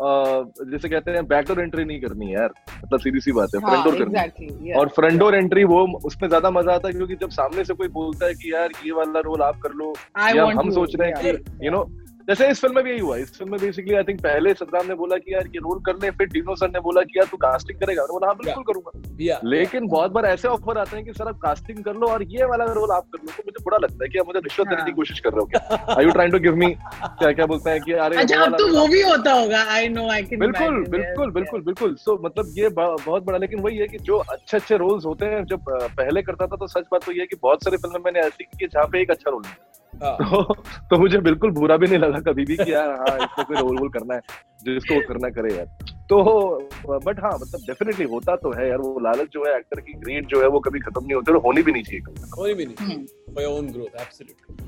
जैसे 0.00 0.88
कहते 0.88 1.10
हैं 1.10 1.26
backdoor 1.26 1.60
entry 1.60 1.84
नहीं 1.84 2.00
करनी 2.00 2.26
है 2.26 2.32
यार। 2.32 2.54
मतलब 2.84 3.00
सीधी 3.00 3.20
सी 3.20 3.32
बात 3.32 3.54
है 3.54 3.60
हाँ, 3.60 3.70
फ्रंट 3.70 3.84
डोर 3.84 3.98
करनी। 3.98 4.48
yeah. 4.48 4.78
और 4.78 4.88
फ्रंट 4.96 5.18
डोर 5.18 5.34
एंट्री 5.34 5.64
वो 5.64 5.82
उसमें 6.04 6.28
ज़्यादा 6.28 6.50
मज़ा 6.50 6.74
आता 6.74 6.88
है 6.88 6.94
क्योंकि 6.94 7.16
जब 7.16 7.30
सामने 7.32 7.64
से 7.64 7.74
कोई 7.74 7.88
बोलता 7.98 8.26
है 8.26 8.34
कि 8.34 8.52
यार 8.54 8.70
ये 8.86 8.92
वाला 8.92 9.20
रोल 9.20 9.42
आप 9.42 9.60
कर 9.62 9.72
लो 9.74 9.92
या 10.36 10.44
हम 10.58 10.70
सोच 10.70 10.96
रहे 10.96 11.10
हैं 11.10 11.36
कि 11.36 11.66
यू 11.66 11.70
नो 11.70 11.84
जैसे 12.28 12.46
इस 12.50 12.60
फ़िल्म 12.60 12.74
में 12.74 12.84
भी 12.84 12.90
यही 12.90 13.00
हुआ। 13.00 13.16
इस 13.16 13.32
फ़िल्म 13.38 13.50
में 13.52 13.60
बेसिकली 13.60 13.94
आई 13.94 14.02
थिंक 14.02 14.20
पहले 14.20 14.52
सतराम 14.54 14.86
ने 14.86 14.94
बोला 14.94 15.16
कि 15.16 15.32
यार 15.34 15.46
ये 15.46 15.58
रोल 15.58 15.80
कर 15.86 15.96
ले 16.02 16.10
फिर 16.10 16.26
डीनो 16.26 16.54
सर 16.56 16.68
ने 16.68 16.80
बोला 16.80 17.02
कि 17.02 17.18
यार 17.18 17.26
तू 17.30 17.36
कास्टिंग 17.36 17.78
करेगा। 17.80 18.02
मैंने 18.02 18.12
बोला 18.12 18.26
हाँ 18.26 18.36
बिल्कुल 18.36 18.64
करूँगा। 18.64 19.40
लेकिन 19.48 19.86
बहुत 19.88 20.10
बार 20.10 20.24
ऐसे 20.26 20.48
ऑफ़र 20.48 20.78
आते 20.78 20.96
हैं 20.96 21.04
कि 21.04 21.12
सर 21.12 21.28
आप 21.28 21.38
कास्टिंग 21.38 21.82
कर 21.84 21.94
लो 21.94 22.06
और 22.06 22.22
ये 22.22 22.44
वाला 22.44 22.64
रोल 22.72 22.90
आप 22.90 23.04
कर 23.12 23.18
लो। 23.18 23.32
तो 23.36 23.42
मुझे 23.46 23.62
बुरा 23.64 23.78
लगता 23.82 24.04
है 24.04 24.08
कि 24.08 24.18
आप 24.18 24.26
मुझे 24.26 24.38
रिश्वत 24.38 24.68
देने 24.68 24.82
की 24.82 24.90
हाँ। 24.90 24.96
कोशिश 24.96 25.20
कर 25.20 25.30
रहे 25.30 25.40
हो 25.40 25.46
क्या? 25.46 25.94
Are 25.94 26.02
you 26.02 26.10
trying 26.10 26.32
to 26.32 26.38
give 26.38 26.56
me 26.56 26.70
क्या 27.02 27.32
क्या 27.32 27.46
बोलते 27.46 27.70
हैं 27.70 27.80
कि 27.80 27.92
अरे 28.06 28.16
अच्छा 28.16 28.40
अब 28.44 28.56
तो 28.58 28.68
वो 28.78 28.86
भी 28.88 29.02
होता 29.02 29.32
होगा। 29.32 29.62
आई 29.74 29.88
नो 29.88 30.08
आई 30.10 30.22
कैन 30.22 30.40
बिल्कुल 30.40 30.82
बिल्कुल 30.88 31.30
बिल्कुल 31.30 31.62
बिल्कुल। 31.62 31.94
सो 32.00 32.18
मतलब 32.24 32.52
ये 32.58 32.68
बहुत 32.78 33.24
बड़ा 33.24 33.38
लेकिन 33.38 33.60
वही 33.60 33.78
है 33.78 33.86
कि 33.88 33.98
जो 33.98 34.16
अच्छे 34.18 34.56
अच्छे 34.56 34.76
रोल्स 34.76 35.06
होते 35.06 35.26
हैं 35.26 35.44
जब 35.44 35.70
पहले 35.70 36.22
करता 36.22 36.46
था 36.46 36.56
तो 36.56 36.66
सच 36.66 36.86
बात 36.92 37.04
तो 37.04 37.12
ये 37.12 37.20
है 37.20 37.26
कि 37.26 37.36
बहुत 37.42 37.64
सारी 37.64 37.76
फ़िल्में 37.76 38.00
मैंने 38.04 38.26
ऐसी 38.26 38.44
की 38.44 38.66
जहाँ 38.66 38.86
पे 38.86 39.02
एक 39.02 39.10
अच्छा 39.10 39.30
रोल 39.30 39.42
नहीं 39.42 39.52
हाँ. 39.52 39.70
तो 40.02 40.54
तो 40.90 40.98
मुझे 40.98 41.18
बिल्कुल 41.18 41.50
बुरा 41.50 41.76
भी 41.76 41.86
नहीं 41.86 41.98
लगा 41.98 42.18
कभी 42.30 42.44
भी 42.44 42.56
कि 42.56 42.72
यार 42.72 42.90
हाँ 43.00 43.16
इसको 43.18 43.44
कोई 43.44 43.56
रोल 43.56 43.76
वोल 43.78 43.88
करना 43.88 44.14
है 44.14 44.20
जिसको 44.64 44.94
वो 44.94 45.00
करना 45.08 45.28
करे 45.30 45.54
यार। 45.56 45.66
तो 46.10 46.98
बट 47.06 47.20
हाँ 47.20 47.32
मतलब 47.32 47.60
डेफिनेटली 47.66 48.04
होता 48.06 48.36
तो 48.36 48.52
है 48.52 48.68
यार 48.68 48.78
वो 48.78 48.98
लालच 49.00 49.28
जो 49.32 49.44
है 49.46 49.56
एक्टर 49.56 49.80
की 49.80 49.92
ग्रेड 49.92 50.26
जो 50.26 50.40
है 50.42 50.48
वो 50.48 50.60
कभी 50.60 50.80
खत्म 50.80 51.04
नहीं 51.04 51.14
होती 51.14 51.32
और 51.32 51.38
होनी 51.38 51.62
भी 51.62 51.72
नहीं 51.72 51.82
चाहिए 51.82 52.00
कभी। 52.00 52.30
कोई 52.30 52.54
भी 52.54 52.66
नहीं 52.66 52.88
Hmm. 52.88 53.04
for 53.36 53.42
your 53.44 53.52
own 53.58 53.70
growth 53.76 54.00
absolutely 54.02 54.62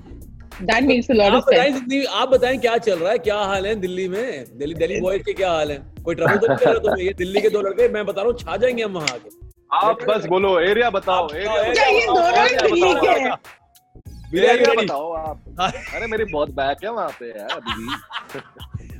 that 0.63 0.85
makes 0.85 1.11
a 1.11 1.15
lot 1.15 1.33
आप 1.33 1.35
ऑफ़ 1.35 1.45
बताएँ 1.47 1.73
सेंस 1.73 2.07
आप 2.21 2.29
बताएँ 2.29 2.59
क्या 2.59 2.77
चल 2.79 2.99
रहा 2.99 3.11
है 3.13 3.19
क्या 3.19 3.37
हाल 3.39 3.67
है 3.67 3.75
दिल्ली 3.81 4.09
में? 4.09 4.45
दिल्ली 4.59 4.75
दिल्ली 4.75 5.01
बॉयज़ 5.01 5.23
के 5.23 5.33
क्या 5.33 5.51
हाल 5.53 5.71
है? 5.71 5.79
कोई 6.05 6.15
ट्रबल 6.15 6.37
तो 6.37 6.47
नहीं 6.47 6.57
कर 6.57 6.71
रहे 6.71 6.79
तुम 6.81 6.99
ये 6.99 7.13
दिल्ली 7.19 7.41
के 7.41 7.49
दो 7.51 7.61
लड़के 7.63 7.89
मैं 7.89 8.05
बता 8.07 8.23
रहा 8.23 8.31
हूँ 8.31 8.39
छा 8.39 8.57
जाएँगे 8.57 8.83
हम 8.83 8.93
वहाँ 8.93 9.09
आके। 9.15 9.31
आप 9.77 10.03
बस 10.09 10.27
बोलो 10.27 10.59
एरिया 10.61 10.91
बताओ 10.91 11.29
एरिया 11.35 11.73
क्या 11.73 11.87
ये 11.87 12.07
दोनों 12.07 12.25
एरिया 12.45 12.63
दिल्ली 12.63 12.95
बताओ, 12.95 13.19
हैं? 13.19 13.31
मेरी 14.35 14.77
बताओ 14.77 15.13
आप। 15.13 15.41
हाँ, 15.61 15.71
अरे 15.95 16.07
मेरी 16.07 16.25
बहुत 16.33 16.51
बैक 16.51 16.85
है 16.85 16.91
वहाँ 16.93 17.09
पे 17.21 17.29
यार 17.29 17.51
अभी 17.57 17.73
भी। 17.83 18.41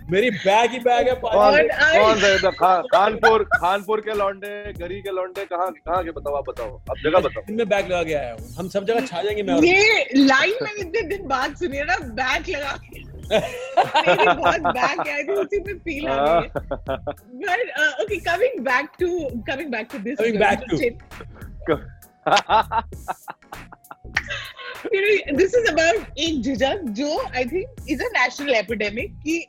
मेरी 0.11 0.31
बैग 0.31 0.71
ही 0.71 0.79
बैग 0.79 1.09
है 1.09 1.15
कौन 1.21 1.33
कौन 1.33 2.19
से 2.21 2.51
कानपुर 2.93 3.43
कानपुर 3.55 4.01
के 4.01 4.15
लौंडे 4.15 4.73
गरी 4.73 5.01
के 5.03 5.11
लौंडे 5.11 5.45
कहाँ 5.45 5.71
कहाँ 5.73 6.03
के 6.05 6.11
बताओ 6.11 6.35
आप 6.35 6.45
बताओ। 6.49 6.77
आप 6.91 6.97
जगह 7.05 7.21
बताओ। 7.21 7.43
इनमें 7.51 7.69
बैग 7.69 7.87
लगा 7.87 8.03
के 8.03 8.15
आया 8.15 8.33
हूँ। 8.33 8.55
हम 8.59 8.69
सब 8.77 8.85
जगह 8.87 9.07
छा 9.07 9.23
जाएँगे 9.23 9.43
मैं 9.43 9.59
ये 9.63 10.05
लाइन 10.17 10.55
मैंने 10.63 10.81
इतने 10.81 11.03
दिन 11.17 11.27
बाद 11.29 11.57
सुनी 11.57 11.81
ना 11.91 11.97
बैक 12.23 12.49
लगा 12.49 12.77
के। 12.87 13.05
बहुत 14.37 14.61
बैक 14.61 15.07
है 15.09 15.23
उसी 15.35 15.59
में 15.67 15.79
फील 15.79 16.07
आ 16.09 16.11
रही 16.15 16.43
है। 16.45 16.49
uh, 17.77 17.93
to 19.91 19.99
this 19.99 20.17
Coming 20.21 20.39
back 20.39 20.59
to- 20.69 20.93
you 24.93 25.01
know 25.03 25.39
this 25.39 25.55
is 25.61 25.69
about 25.71 26.19
एक 26.27 26.41
झिझक 26.43 26.83
जो 27.01 27.17
I 27.19 27.45
think 27.53 27.89
is 27.91 28.03
a 28.03 28.09
national 28.19 28.55
epidemic 28.55 29.17
की 29.27 29.41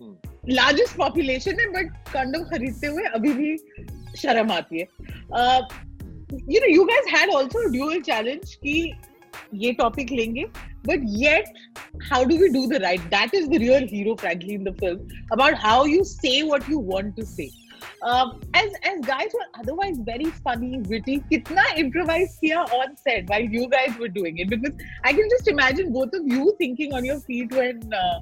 Hmm. 0.00 0.14
लार्जेस्ट 0.48 0.96
पॉपुलेशन 0.96 1.58
है 1.60 1.66
बट 1.72 1.88
कंडोम 2.12 2.44
खरीदते 2.50 2.86
हुए 2.86 3.02
अभी 3.16 3.32
भी 3.40 3.56
शर्म 4.20 4.52
आती 4.52 4.78
है 4.78 4.86
you 6.52 6.60
know 6.60 6.70
you 6.74 6.84
guys 6.90 7.12
had 7.14 7.34
also 7.36 7.64
dual 7.72 8.00
challenge 8.06 8.54
कि 8.64 8.74
ये 9.64 9.72
टॉपिक 9.82 10.10
लेंगे 10.12 10.44
but 10.88 11.02
yet 11.22 11.48
how 12.10 12.18
do 12.28 12.36
we 12.42 12.46
do 12.52 12.60
the 12.68 12.78
right 12.82 13.02
that 13.14 13.34
is 13.38 13.48
the 13.48 13.58
real 13.62 13.86
hero 13.88 14.12
frankly 14.22 14.54
in 14.58 14.62
the 14.68 14.72
film 14.78 15.10
about 15.36 15.58
how 15.64 15.74
you 15.90 16.04
say 16.10 16.32
what 16.50 16.70
you 16.72 16.78
want 16.92 17.12
to 17.18 17.26
say 17.32 17.48
um, 18.11 18.33
as 18.61 18.79
as 18.91 19.01
guys 19.09 19.35
who 19.35 19.41
are 19.45 19.51
otherwise 19.63 19.99
very 20.11 20.29
funny 20.47 20.71
witty 20.93 21.17
kitna 21.31 21.65
improvise 21.83 22.37
kiya 22.43 22.63
on 22.79 22.95
set 23.03 23.33
while 23.35 23.47
you 23.57 23.67
guys 23.75 24.01
were 24.03 24.11
doing 24.19 24.41
it 24.45 24.49
because 24.55 24.75
i 25.11 25.13
can 25.19 25.35
just 25.35 25.53
imagine 25.55 25.93
both 25.99 26.17
of 26.21 26.33
you 26.37 26.55
thinking 26.63 26.97
on 26.99 27.07
your 27.11 27.19
feet 27.29 27.55
when 27.61 27.95
uh, 28.01 28.17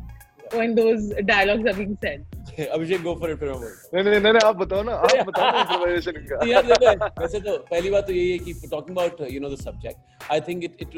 when 0.59 0.73
those 0.79 1.09
dialogues 1.33 1.73
are 1.73 1.77
being 1.81 1.97
said 2.05 2.29
Abhishek 2.73 3.01
go 3.03 3.13
for 3.19 3.31
it 3.31 3.37
फिर 3.39 3.49
मैं 3.49 3.59
बोलता 3.59 3.89
नहीं 3.93 4.03
नहीं 4.03 4.19
नहीं 4.21 4.33
नहीं, 4.33 4.47
आप 4.47 4.55
बताओ 4.55 4.81
ना 4.83 4.95
आप 4.95 5.27
बताओ 5.27 5.51
ना 5.51 5.61
improvisation 5.61 6.17
का 6.29 6.39
हूँ। 6.41 6.47
यार 6.49 6.63
देखो 6.65 7.05
वैसे 7.21 7.39
तो 7.45 7.57
पहली 7.69 7.89
बात 7.89 8.05
तो 8.07 8.13
यही 8.13 8.31
है 8.31 8.37
कि 8.37 8.53
talking 8.71 8.97
about 8.97 9.21
you 9.31 9.39
know 9.41 9.49
the 9.49 9.57
subject 9.61 10.31
I 10.31 10.41
think 10.47 10.63
it 10.63 10.75
it 10.81 10.91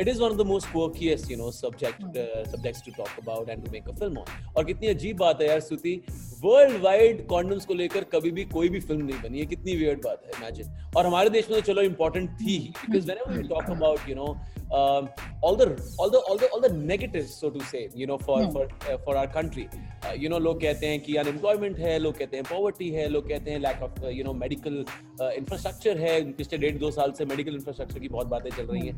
it 0.00 0.08
is 0.08 0.20
one 0.22 0.30
of 0.30 0.36
the 0.38 0.46
most 0.46 0.70
quirkiest 0.72 1.30
you 1.30 1.36
know 1.36 1.50
subject 1.50 2.02
subjects 2.50 2.82
to 2.86 2.92
talk 2.96 3.08
about 3.22 3.48
and 3.50 3.64
to 3.64 3.70
make 3.72 3.88
a 3.88 3.92
film 3.94 4.18
on 4.18 4.52
और 4.56 4.64
कितनी 4.64 4.88
अजीब 4.88 5.16
बात 5.18 5.40
है 5.42 5.48
यार 5.48 5.60
स्तुति 5.60 6.00
वर्ल्ड 6.42 6.82
वाइड 6.82 7.26
कॉन्डम्स 7.28 7.64
को 7.66 7.74
लेकर 7.74 8.04
कभी 8.12 8.30
भी 8.30 8.44
कोई 8.52 8.68
भी 8.68 8.80
फ़िल्म 8.80 9.04
नहीं 9.04 9.22
बनी 9.22 9.38
है। 9.38 9.46
कितनी 9.46 9.74
वियर्ड 9.76 10.04
बात 10.04 10.22
है 10.24 10.30
इमेजिन 10.38 10.92
और 10.96 11.06
हमारे 11.06 11.30
देश 11.30 11.50
में 11.50 11.60
तो 11.60 11.66
चलो 11.72 11.82
इंपॉर्टेंट 11.82 12.30
थी 12.40 12.58
because 12.76 13.06
whenever 13.18 13.46
talk 13.48 13.70
about 13.70 14.08
you 14.08 14.14
know 14.14 14.36
um, 14.76 15.08
all 15.42 15.56
the 15.56 15.66
all 15.98 16.10
the 16.10 16.20
all 16.28 16.36
the 16.36 16.48
all 16.52 16.60
the 16.60 16.72
negatives 16.92 17.34
so 17.34 17.50
to 17.50 17.60
say 17.72 17.88
you 17.94 18.06
know 18.06 18.18
for 18.18 18.38
Hmm. 18.38 18.50
for 18.54 18.64
uh, 18.90 18.96
for 19.04 19.14
our 19.16 19.28
country. 19.36 19.62
Uh, 19.74 20.14
you 20.22 20.28
know 20.32 20.38
लोग 20.40 20.60
कहते 20.60 20.86
हैं 20.86 21.00
कि 21.02 21.14
unemployment 21.22 21.78
है 21.78 21.98
लोग 21.98 22.18
कहते 22.18 22.36
हैं 22.36 22.44
poverty 22.50 22.88
है 22.90 23.08
लोग 23.08 23.28
कहते 23.28 23.50
हैं 23.50 23.58
lack 23.60 23.82
of 23.82 24.04
you 24.06 24.24
know 24.24 24.32
medical 24.42 24.84
infrastructure 25.20 25.98
है। 25.98 26.20
पिछले 26.32 26.58
डेढ़ 26.58 26.76
दो 26.78 26.90
साल 26.90 27.12
से 27.18 27.24
मेडिकल 27.24 27.54
इंफ्रास्ट्रक्चर 27.54 27.98
की 27.98 28.08
बहुत 28.08 28.26
बातें 28.26 28.50
चल 28.50 28.66
रही 28.66 28.86
हैं. 28.86 28.96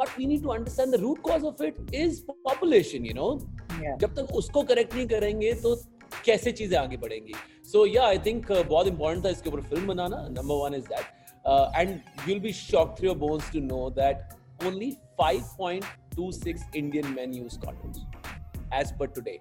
But 0.00 0.18
we 0.18 0.26
need 0.26 0.42
to 0.42 0.48
understand 0.50 0.94
the 0.94 1.00
root 1.00 1.20
cause 1.28 1.44
of 1.44 1.62
it 1.64 1.94
is 1.94 2.20
population 2.30 3.06
you 3.06 3.14
know 3.14 3.30
जब 4.00 4.14
तक 4.14 4.34
उसको 4.42 4.62
करेक्ट 4.72 4.94
नहीं 4.94 5.06
करेंगे 5.08 5.52
तो 5.62 5.74
कैसे 6.24 6.52
चीज़ें 6.52 6.78
आगे 6.78 6.96
बढ़ेंगी? 6.96 7.34
सो 7.72 7.86
या 7.86 8.06
आई 8.06 8.18
थिंक 8.26 8.52
बहुत 8.52 8.86
इंपॉर्टेंट 8.86 9.24
था 9.24 9.30
इसके 9.30 9.50
ऊपर 9.50 9.60
film 9.70 9.86
banana 9.86 10.26
number 10.30 10.54
one 10.64 10.74
is 10.74 10.86
that 10.94 11.06
and 11.76 11.98
you'll 12.28 12.40
be 12.40 12.52
shock 12.52 12.94
through 12.98 13.14
bones 13.26 13.52
to 13.52 13.60
know 13.66 13.88
that 13.98 14.16
only 14.66 14.90
5.26 15.20 16.76
Indian 16.76 17.06
men 17.18 17.30
use 17.42 17.56
condoms 17.64 17.98
as 18.80 18.88
per 19.00 19.08
today. 19.18 19.38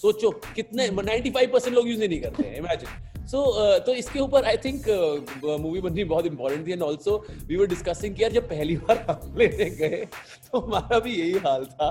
सोचो 0.00 0.30
कितने 0.56 0.88
95% 0.88 1.72
लोग 1.72 1.88
यूज़ 1.88 2.00
नहीं 2.00 2.20
करते 2.20 2.42
हैं 2.48 2.56
इमेजिन 2.56 2.88
सो 3.28 3.38
तो 3.86 3.94
इसके 4.00 4.18
ऊपर 4.20 4.44
आई 4.48 4.56
थिंक 4.64 4.84
मूवी 5.60 5.80
बननी 5.80 6.04
बहुत 6.12 6.26
इंपॉर्टेंट 6.26 6.66
थी 6.66 6.72
and 6.72 6.82
also 6.82 7.16
we 7.46 7.56
were 7.56 7.66
discussing 7.66 8.14
कि 8.14 8.22
यार 8.22 8.32
जब 8.32 8.48
पहली 8.48 8.76
बार 8.76 8.98
हम 9.10 9.34
लेने 9.38 9.68
गए 9.70 10.04
तो 10.52 10.60
हमारा 10.60 10.98
भी 11.06 11.12
यही 11.14 11.32
हाल 11.46 11.64
था। 11.64 11.88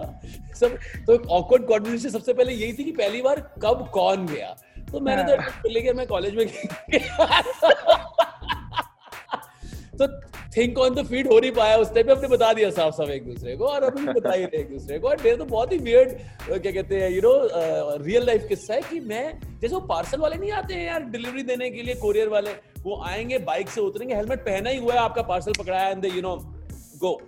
सब 0.60 0.78
तो 1.08 1.18
ऑकवर्ड 1.40 1.66
कॉन्वर्सेशन 1.68 2.10
सबसे 2.10 2.34
पहले 2.34 2.54
यही 2.54 2.74
थी 2.74 2.84
कि 2.84 2.92
पहली 3.02 3.22
बार 3.22 3.40
कब 3.64 3.88
कौन 3.94 4.26
गया। 4.26 4.56
तो 4.92 5.00
मैंने 5.00 5.24
तो 5.24 5.70
ले 5.70 5.82
गया 5.82 5.94
मैं 5.94 6.08
कॉलेज 6.08 6.36
में 6.36 6.48
तो 10.00 10.08
थिंक 10.56 10.78
ऑन 10.80 10.96
द 10.96 11.06
फ़ीड 11.08 11.28
हो 11.28 11.40
नहीं 11.40 11.52
पाया, 11.52 11.78
उस 11.78 11.94
टाइम 11.94 12.06
पे 12.06 12.12
अपने 12.12 12.28
बता 12.28 12.52
दिया 12.54 12.70
साफ़ 12.72 12.94
साफ़ 12.96 13.10
एक 13.12 13.26
दूसरे 13.26 13.56
को, 13.58 13.66
और 13.66 13.84
अभी 13.84 14.06
बता 14.06 14.32
ही 14.32 14.44
रहे 14.44 14.62
एक 14.62 14.70
दूसरे 14.70 15.00
को। 15.00 15.08
और 15.08 15.22
मेरे 15.24 15.36
तो 15.38 15.46
बहुत 15.46 15.72
ही 15.72 15.78
वियर्ड 15.80 16.12
क्या 16.44 16.72
कहते 16.72 17.00
हैं 17.00 17.10
यू 17.12 17.22
नो 17.22 17.34
रियल 18.04 18.26
लाइफ 18.26 18.46
किस्सा 18.50 18.74
है 18.74 18.82
कि 18.82 19.00
मैं, 19.02 19.40
जैसे 19.62 19.74
वो 19.76 19.82
पार्सल 19.88 20.20
वाले 20.20 20.38
नहीं 20.38 20.52
आते 20.54 20.74
हैं 20.74 20.86
यार 20.86 21.04
डिलीवरी 21.08 21.44
देने 21.44 21.70
के 21.70 21.82
लिए 21.82 21.96
कोरियर 21.98 22.30
वाले, 22.30 22.52
वो 22.80 23.02
आएँगे 23.06 23.38
बाइक 23.46 23.70
से 23.70 23.82
उतरेंगे 23.82 24.16
हेलमेट 24.16 24.40
पहना 24.46 24.70
ही 24.70 24.78
हुआ 24.78 24.94
है, 24.94 25.00
आपका 25.00 25.22
पार्सल 25.24 25.52
पकड़ाया 25.60 25.90
एंड 25.90 26.06
यू 26.06 26.22
नो 26.22 26.36
गो 27.02 27.20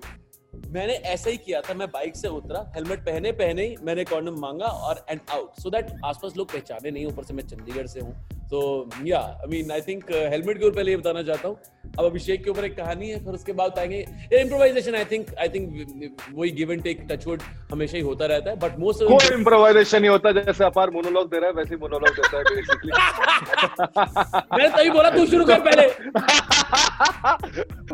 मैंने 0.68 0.94
ऐसा 0.94 1.30
ही 1.30 1.38
किया 1.38 1.60
था, 1.62 1.74
मैं 1.74 1.88
बाइक 1.90 2.16
से 2.16 2.28
उतरा 2.30 2.72
हेलमेट 2.76 3.00
पहने 3.06 3.32
पहने 3.34 3.66
ही 3.66 3.76
मैंने 3.84 4.04
कॉन्डम 4.06 4.40
मांगा, 4.40 4.66
और 4.66 5.06
एंड 5.10 5.20
आउट 5.32 5.60
सो 5.62 5.70
दैट 5.70 5.92
आसपास 6.06 6.38
लोग 6.38 6.52
पहचाने 6.52 6.92
नहीं, 6.92 7.06
ऊपर 7.06 7.24
से 7.24 7.34
मैं 7.34 7.44
चंडीगढ़ 7.48 7.88
से 7.88 8.00
हूँ 8.00 8.14
तो 8.52 8.90
या 9.06 9.20
I 9.20 9.48
mean 9.50 9.72
I 9.72 9.82
think 9.88 10.04
helmet 10.12 10.60
के 10.60 10.66
ऊपर 10.66 10.76
पहले 10.76 10.92
ये 10.92 10.98
बताना 10.98 11.22
चाहता 11.24 11.48
हूँ। 11.48 11.58
अब 12.00 12.06
अभिषेक 12.06 12.44
के 12.44 12.50
ऊपर 12.50 12.66
एक 12.66 12.76
कहानी 12.78 13.10
है 13.10 13.20
फिर 13.26 13.34
उसके 13.34 13.54
बाद 13.54 13.80
आएँगे। 13.80 14.00
Improvisation 14.40 14.96
I 14.96 15.06
think 15.12 15.26
I 15.40 15.50
think 15.50 16.18
वही 16.34 16.52
give 16.52 16.72
and 16.72 16.84
take 16.84 17.06
touch wood 17.12 17.42
हमेशा 17.72 17.98
ही 17.98 18.04
होता 18.04 18.26
रहता 18.26 18.50
है 18.50 18.56
बट 18.60 18.80
मोस्ट 18.80 19.04
कोई 19.04 19.36
इम्प्रोवाइजेशन 19.38 20.00
नहीं 20.02 20.10
होता 20.12 20.32
जैसे 20.32 20.64
अपार 20.64 20.90
मोनोलॉग 20.90 21.30
दे 21.32 21.40
रहा 21.40 21.48
है 21.48 21.54
वैसे 21.54 21.76
ही 21.76 21.80
मोनोलॉग 21.82 22.16
देता 22.16 22.38
है 22.38 22.44
बेसिकली 22.56 22.92
मैंने 24.58 24.70
तभी 24.70 24.90
बोला 24.90 25.10
तू 25.10 25.26
शुरू 25.26 25.46
कर 25.46 25.60
पहले। 25.70 25.88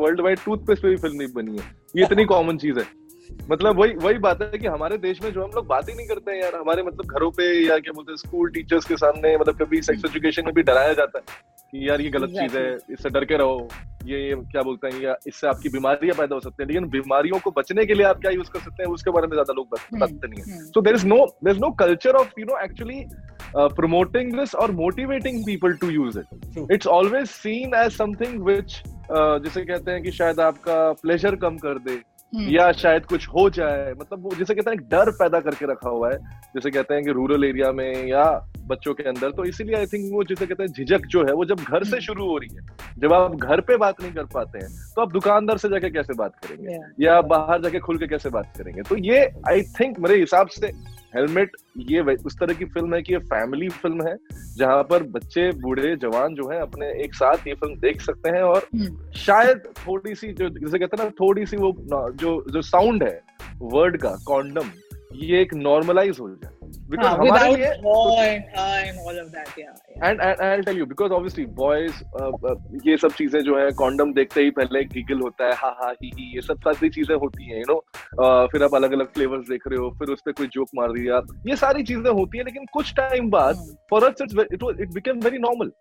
वर्ल्ड 0.02 0.22
वाइड 0.22 0.40
टूथपेस्ट 0.46 0.82
पे 0.84 0.90
भी 0.90 0.96
फ़िल्म 0.98 1.18
नहीं 1.18 1.28
बनी 1.34 1.58
है। 1.58 1.64
ये 1.98 2.04
इतनी 2.04 2.26
कॉमन 2.26 2.58
चीज़ 2.58 2.80
है। 2.80 2.86
मतलब 3.52 3.80
वही 3.80 3.94
वही 4.04 4.18
बात 4.26 4.42
है 4.42 4.58
कि 4.60 4.68
हमारे 4.68 4.98
देश 4.98 5.22
में 5.24 5.32
जो 5.32 5.44
हम 5.44 5.52
लोग 5.56 5.68
बात 5.68 5.90
ही 5.90 5.96
नहीं 5.96 6.08
करते 6.08 6.32
हैं 6.32 6.42
यार। 6.42 6.56
हमारे 6.56 6.84
मतलब 6.84 7.16
घरों 7.18 7.30
पे 7.38 7.46
या 7.66 7.78
क्या 7.80 7.94
बोलते 7.96 8.12
हैं 8.12 8.18
स्कूल 8.18 8.50
टीचर्स 8.52 8.86
के 8.86 8.98
सामने 8.98 9.36
मतलब 9.38 9.62
कभी 9.62 9.82
सेक्स 9.82 10.06
एजुकेशन 10.06 10.46
में 10.46 10.54
भी 10.54 10.64
डराया 10.64 10.94
जाता 10.94 11.20
है 11.20 11.24
कि 11.74 11.90
यार 11.90 12.02
ये 12.02 12.10
गलत 12.10 12.30
चीज़ 12.40 12.58
है 12.58 12.72
इससे 12.94 13.10
डर 13.10 13.26
के 13.26 13.38
रहो 13.38 13.68
ये 14.06 14.18
ये 14.20 14.36
क्या 14.52 14.62
बोलते 14.62 14.88
हैं 14.88 15.02
या 15.02 15.16
इससे 15.28 15.48
आपकी 15.48 15.70
बीमारियाँ 15.70 16.16
पैदा 16.18 16.36
हो 16.36 16.42
सकती 16.42 16.64
है। 16.64 16.68
लेकिन 16.68 16.90
बीमारियों 16.90 17.40
को 17.44 17.52
बचने 17.52 17.86
के 17.86 17.94
लिए 17.94 18.06
आप 18.06 18.20
क्या 18.22 18.32
यूज़ 18.32 18.50
कर 18.52 18.60
सकते 18.60 18.84
हैं 18.84 18.90
उसके 18.92 19.12
बारे 19.12 19.28
में 19.28 19.34
ज़्यादा 19.34 19.54
लोग 19.54 19.68
बताते 19.70 20.28
नहीं 20.28 20.42
है। 20.42 20.60
So 20.66 20.82
there 20.82 20.96
is 20.96 21.06
no 21.08 21.26
there 21.44 21.54
is 21.54 21.62
no 21.62 21.72
culture 21.80 22.16
of 22.16 22.40
you 22.40 22.46
know 22.46 22.64
actually 22.64 23.06
promoting 23.76 24.32
this 24.38 24.54
or 24.62 24.66
motivating 24.78 25.38
people 25.44 25.76
to 25.82 25.90
use 25.92 26.16
it. 26.22 26.32
True. 26.54 26.64
It's 26.76 26.90
always 26.96 27.36
seen 27.44 27.76
as 27.82 27.94
something 28.00 28.34
which 28.48 28.74
uh, 29.10 29.38
जिसे 29.44 29.64
कहते 29.66 29.92
हैं 29.92 30.02
कि 30.04 30.12
शायद 30.12 30.40
आपका 30.40 30.78
प्लेजर 31.02 31.36
कम 31.44 31.58
कर 31.58 31.80
दे 31.86 31.96
या 32.36 32.72
शायद 32.74 33.06
कुछ 33.06 33.28
हो 33.28 33.50
जाए। 33.50 33.92
मतलब 33.92 34.24
वो 34.24 34.32
जिसे 34.38 34.56
कहते 34.56 34.72
हैं 34.72 34.80
डर 34.92 35.12
पैदा 35.14 35.40
करके 35.40 35.72
रखा 35.72 35.90
हुआ 35.90 36.12
है। 36.12 36.18
जैसे 36.56 36.72
कहते 36.72 36.94
हैं 36.94 37.04
कि 37.04 37.12
रूरल 37.12 37.44
एरिया 37.44 37.72
में 37.72 38.08
या 38.08 38.26
बच्चों 38.68 38.94
के 38.94 39.04
अंदर। 39.04 39.32
तो 39.32 39.44
इसीलिए 39.46 39.76
आई 39.76 39.86
थिंक 39.86 40.12
वो 40.14 40.24
जिसे 40.24 40.46
कहते 40.46 40.64
हैं 40.64 40.72
झिझक 40.72 41.06
जो 41.08 41.24
है 41.26 41.34
वो 41.34 41.46
जब 41.46 41.60
घर 41.62 41.84
से 41.84 42.02
शुरू 42.02 42.26
हो 42.26 42.38
रही 42.38 42.56
है 42.56 42.62
जब 43.00 43.14
आप 43.14 43.36
घर 43.36 43.62
पे 43.62 43.78
बात 43.78 44.02
नहीं 44.02 44.12
कर 44.14 44.26
पाते 44.34 44.60
हैं 44.60 44.70
तो 44.96 45.02
आप 45.02 45.12
दुकानदार 45.12 45.58
से 45.58 45.70
जाके 45.70 45.90
कैसे 45.90 46.14
बात 46.14 46.36
करेंगे? 46.38 46.80
या 47.00 47.20
बाहर 47.24 47.62
जाके 47.62 47.80
खुल 47.80 47.98
के 47.98 48.08
कैसे 48.08 48.30
बात 48.30 48.54
करेंगे? 48.58 48.82
तो 48.82 48.98
ये 48.98 49.24
आई 49.50 49.62
थिंक 49.80 50.00
मेरे 50.00 50.20
हिसाब 50.20 50.48
से 50.50 50.72
हेलमेट 51.16 51.52
ये 51.78 52.02
उस 52.02 52.38
तरह 52.40 52.54
की 52.54 52.66
फ़िल्म 52.66 52.96
है 52.96 53.02
कि 53.02 53.14
ये 53.14 53.20
फैमिली 53.20 53.70
फ़िल्म 53.70 54.08
है 54.08 54.16
जहाँ 54.58 54.84
पर 54.84 55.04
बच्चे 55.04 55.52
बूढ़े 55.52 55.96
जवान 55.96 56.36
जो 56.36 56.50
है 56.50 56.60
अपने 56.60 56.92
एक 57.04 57.16
साथ 57.16 57.48
ये 57.48 57.54
फ़िल्म 57.54 57.76
देख 57.80 58.02
सकते 58.02 58.30
हैं 58.30 58.42
और 58.42 58.68
शायद 59.16 59.64
थोड़ी 59.78 60.16
सी 60.16 60.34
जो 60.34 60.50
जैसे 60.50 60.80
कहते 60.80 60.98
हैं 60.98 61.04
ना 61.04 61.10
थोड़ी 61.10 61.46
सी 61.46 61.58
वो 61.58 61.76
जो 61.92 62.46
जो 62.52 62.62
साउंड 62.62 63.04
है 63.04 63.22
वर्ड 63.62 63.98
का 63.98 64.16
कॉन्डम 64.26 64.70
ये 65.16 65.42
एक 65.42 65.54
नॉर्मलाइज 65.54 66.18
हो 66.20 66.30
जाए। 66.30 66.55
Because 66.90 67.08
हाँ, 67.08 67.20
without 67.20 67.58
लिए 67.58 67.70
war 67.82 68.24
and, 68.24 68.44
uh, 68.56 68.82
and 68.82 69.00
all 69.00 69.18
of 69.18 69.32
that, 69.32 69.50
yeah. 69.58 69.74
yeah. 69.90 70.04
And 70.04 70.22
and 70.22 70.42
I 70.42 70.62
tell 70.62 70.78
you 70.78 70.86
because 70.86 71.12
obviously 71.12 71.46
boys 71.60 72.02
ये 72.88 72.98
सब 72.98 73.14
चीज़ें 73.14 73.40
जो 73.44 73.58
है 73.60 73.72
कॉन्डम 73.80 74.14
देखते 74.14 74.42
ही 74.42 74.52
पहले 74.60 74.84
गिगल 74.86 75.22
होता 75.22 75.46
है 75.46 75.54
हा 75.56 75.70
हा 75.82 75.90
ही 75.92 76.12
ही 76.18 76.32
ये 76.36 76.42
सब 76.42 76.60
सारी 76.64 76.90
चीज़ें 76.90 77.16
होती 77.16 77.50
हैं 77.50 77.60
यू 77.60 77.66
नो 77.70 78.48
फिर 78.52 78.64
आप 78.64 78.76
अलग 78.76 78.92
अलग 78.94 79.12
फ्लेवर्स 79.14 79.48
देख 79.50 79.68
रहे 79.68 79.80
हो 79.80 79.90
फिर 80.00 80.14
उस 80.14 80.22
पर 80.26 80.32
कोई 80.32 80.48
जोक 80.54 80.70
मार 80.76 80.92
दिया 80.92 81.22
ये 81.48 81.56
सारी 81.56 81.84
चीज़ें 81.84 82.12
होती 82.12 82.38
है 82.38 82.44
लेकिन 82.44 82.66
कुछ 82.74 82.94
टाइम 82.96 83.30
बाद 83.30 83.66
for 83.90 84.08
it 84.10 84.22
it 84.22 84.94
became 84.94 85.20
very 85.20 85.38
normal 85.40 85.72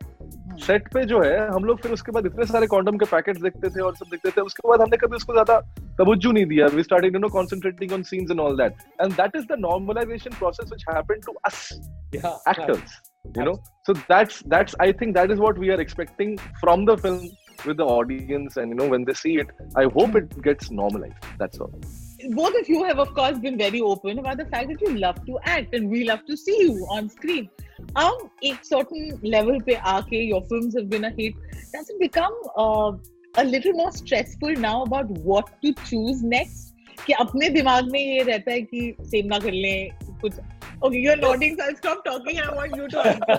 set 0.62 0.88
पे 0.92 1.04
जो 1.04 1.20
है 1.22 1.36
हम 1.54 1.64
लोग 1.64 1.80
फिर 1.82 1.92
उसके 1.92 2.12
बाद 2.12 2.26
इतने 2.26 2.44
सारे 2.46 2.66
कॉन्डम 2.74 2.96
के 2.98 3.04
पैकेट्स 3.10 3.40
देखते 3.42 3.68
थे 3.76 3.80
और 3.82 3.94
सब 3.96 4.06
देखते 4.10 4.30
थे 4.30 4.40
उसके 4.40 4.68
बाद 4.68 4.80
हमने 4.80 4.96
कभी 4.96 5.16
उसको 5.16 5.32
ज़्यादा 5.32 5.58
तवज्जो 6.00 6.32
नहीं 6.32 6.46
दिया। 6.46 6.66
We 6.74 6.82
started 6.82 7.14
you 7.14 7.20
know 7.20 7.28
concentrating 7.34 7.92
on 7.92 8.02
scenes 8.10 8.30
and 8.30 8.40
all 8.40 8.56
that 8.58 8.72
and 9.00 9.12
that 9.12 9.36
is 9.36 9.44
the 9.52 9.58
normalisation 9.60 10.36
process 10.38 10.70
which 10.70 10.84
happened 10.94 11.24
to 11.24 11.32
us 11.44 11.68
actors 12.48 13.00
you 13.38 13.44
know 13.44 13.54
so 13.86 13.94
that's 13.94 14.42
that's 14.54 14.76
I 14.82 14.92
think 15.02 15.14
that 15.16 15.30
is 15.30 15.40
what 15.40 15.58
we 15.58 15.70
are 15.70 15.80
expecting 15.80 16.38
from 16.60 16.86
the 16.86 16.96
film 17.02 17.28
with 17.66 17.76
the 17.76 17.90
audience 17.98 18.58
and 18.58 18.68
you 18.68 18.78
know 18.78 18.88
when 18.90 19.04
they 19.04 19.12
see 19.22 19.38
it 19.40 19.52
I 19.78 19.84
hope 19.98 20.16
it 20.16 20.38
gets 20.48 20.72
normalised 20.72 21.38
that's 21.42 21.60
all 21.60 21.80
Both 22.36 22.54
of 22.58 22.68
you 22.72 22.76
have, 22.84 23.00
of 23.02 23.08
course, 23.16 23.38
been 23.40 23.56
very 23.58 23.80
open 23.86 24.20
about 24.20 24.38
the 24.38 24.44
fact 24.52 24.68
that 24.68 24.82
you 24.84 24.90
love 25.00 25.16
to 25.24 25.40
act 25.54 25.74
and 25.78 25.90
we 25.94 26.04
love 26.10 26.20
to 26.28 26.36
see 26.42 26.54
you 26.60 26.86
on 26.94 27.10
screen. 27.16 27.48
Um 28.02 28.28
एक 28.44 28.64
certain 28.64 29.18
level 29.34 29.62
पे 29.66 29.74
आके 29.94 30.20
films 30.48 30.74
have 30.76 30.88
been 30.88 31.04
a 31.04 31.10
hit 31.10 31.34
does 31.72 31.90
it 31.90 31.98
become 32.00 32.34
uh, 32.56 32.92
a 33.36 33.44
little 33.44 33.72
more 33.72 33.92
stressful 33.92 34.52
now 34.66 34.82
about 34.84 35.10
what 35.30 35.50
to 35.62 35.72
choose 35.84 36.22
next 36.22 36.72
कि 37.06 37.12
अपने 37.12 37.48
दिमाग 37.50 37.90
में 37.92 38.00
ये 38.00 38.22
रहता 38.22 38.52
है 38.52 38.60
कि 38.62 38.94
सेम 39.10 39.26
ना 39.26 39.38
कर 39.38 39.52
लें 39.52 39.90
कुछ 40.20 40.34
Okay, 40.82 40.98
you're 40.98 41.16
nodding, 41.16 41.56
so 41.56 41.64
I'll 41.64 41.76
stop 41.76 42.04
talking 42.04 42.38
and 42.38 42.50
I 42.50 42.54
want 42.54 42.76
you 42.76 42.86
to 42.88 42.98
answer. 43.00 43.36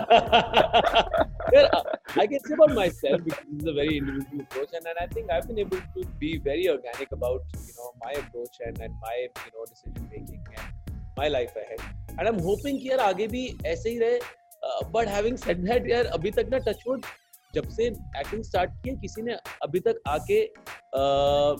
well, 1.52 1.68
uh, 1.72 1.82
I 2.16 2.26
can 2.26 2.40
say 2.40 2.54
about 2.54 2.74
myself 2.74 3.22
because 3.22 3.44
this 3.50 3.62
is 3.62 3.68
a 3.68 3.72
very 3.72 3.98
individual 3.98 4.40
approach, 4.40 4.70
and, 4.74 4.84
and 4.84 4.96
I 5.00 5.06
think 5.06 5.30
I've 5.30 5.46
been 5.46 5.60
able 5.60 5.78
to 5.78 6.04
be 6.18 6.38
very 6.38 6.68
organic 6.68 7.12
about 7.12 7.44
you 7.66 7.74
know 7.76 7.92
my 8.02 8.10
approach 8.22 8.56
and, 8.66 8.80
and 8.80 8.92
my 9.00 9.14
you 9.20 9.52
know 9.54 9.64
decision 9.68 10.08
making 10.10 10.42
and 10.56 10.96
my 11.16 11.28
life 11.28 11.54
ahead. 11.56 11.80
And 12.18 12.26
I'm 12.26 12.40
hoping 12.48 12.80
कि 12.80 12.90
यार 12.90 13.00
आगे 13.10 13.28
भी 13.28 13.46
ऐसे 13.66 13.90
ही 13.90 13.98
रहे. 13.98 14.18
But 14.92 15.08
having 15.08 15.38
said 15.44 15.64
that, 15.64 15.88
यार 15.88 16.04
अभी 16.18 16.30
तक 16.30 16.48
ना 16.50 16.58
टचवुड 16.66 17.06
जब 17.54 17.68
से 17.68 17.86
एक्टिंग 17.86 18.42
स्टार्ट 18.42 18.70
की 18.84 18.96
किसी 19.00 19.22
ने 19.22 19.38
अभी 19.62 19.80
तक 19.88 20.00
आके 20.08 20.42
uh, 21.00 21.56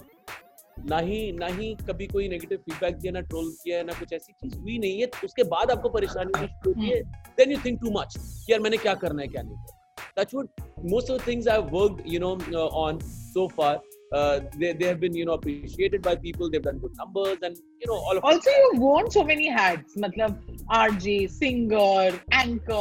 ना 0.89 0.99
ही 0.99 1.21
ना 1.33 1.47
ही 1.47 1.75
कभी 1.89 2.07
कोई 2.07 2.29
नेगेटिव 2.29 2.59
फीडबैक 2.59 2.97
दिया 2.97 3.13
ना 3.13 3.21
ट्रोल 3.31 3.49
किया 3.63 3.83
ना 3.83 3.93
कुछ 3.99 4.13
ऐसी 4.13 4.33
चीज़ 4.33 4.59
हुई 4.59 4.79
नहीं 4.79 5.01
है 5.01 5.07
उसके 5.25 5.43
बाद 5.55 5.71
आपको 5.71 5.89
परेशानी 5.89 6.39
होनी 6.39 6.47
शुरू 6.49 6.73
होती 6.73 6.91
है 6.91 7.03
then 7.39 7.53
you 7.53 7.59
think 7.65 7.81
too 7.81 7.91
much 7.99 8.17
यार 8.51 8.61
मैंने 8.61 8.77
क्या 8.85 8.95
करना 9.05 9.23
है 9.23 9.29
क्या 9.29 9.43
नहीं 9.43 9.57
करना 9.57 9.77
that's 10.17 10.33
what 10.33 10.47
most 10.83 11.11
of 11.11 11.19
the 11.19 11.25
things 11.25 11.47
I've 11.47 11.71
worked, 11.71 12.07
you 12.07 12.19
know, 12.19 12.39
uh, 12.53 12.69
on 12.69 13.01
so 13.01 13.49
far. 13.49 13.81
Uh, 14.13 14.41
they, 14.57 14.73
they 14.73 14.87
have 14.87 15.01
been, 15.01 15.15
you 15.15 15.25
know, 15.25 15.33
appreciated 15.33 16.01
by 16.01 16.15
people. 16.15 16.49
They've 16.49 16.63
done 16.63 16.79
good 16.79 16.93
numbers, 16.97 17.39
and 17.43 17.57
you 17.81 17.87
know, 17.89 17.95
all 17.95 18.17
of 18.17 18.25
Also, 18.25 18.51
you've 18.51 18.81
worn 18.81 19.11
so 19.11 19.25
many 19.25 19.49
hats. 19.49 19.97
Matlab, 19.97 20.39
RJ, 20.71 21.29
singer, 21.31 22.21
anchor, 22.31 22.73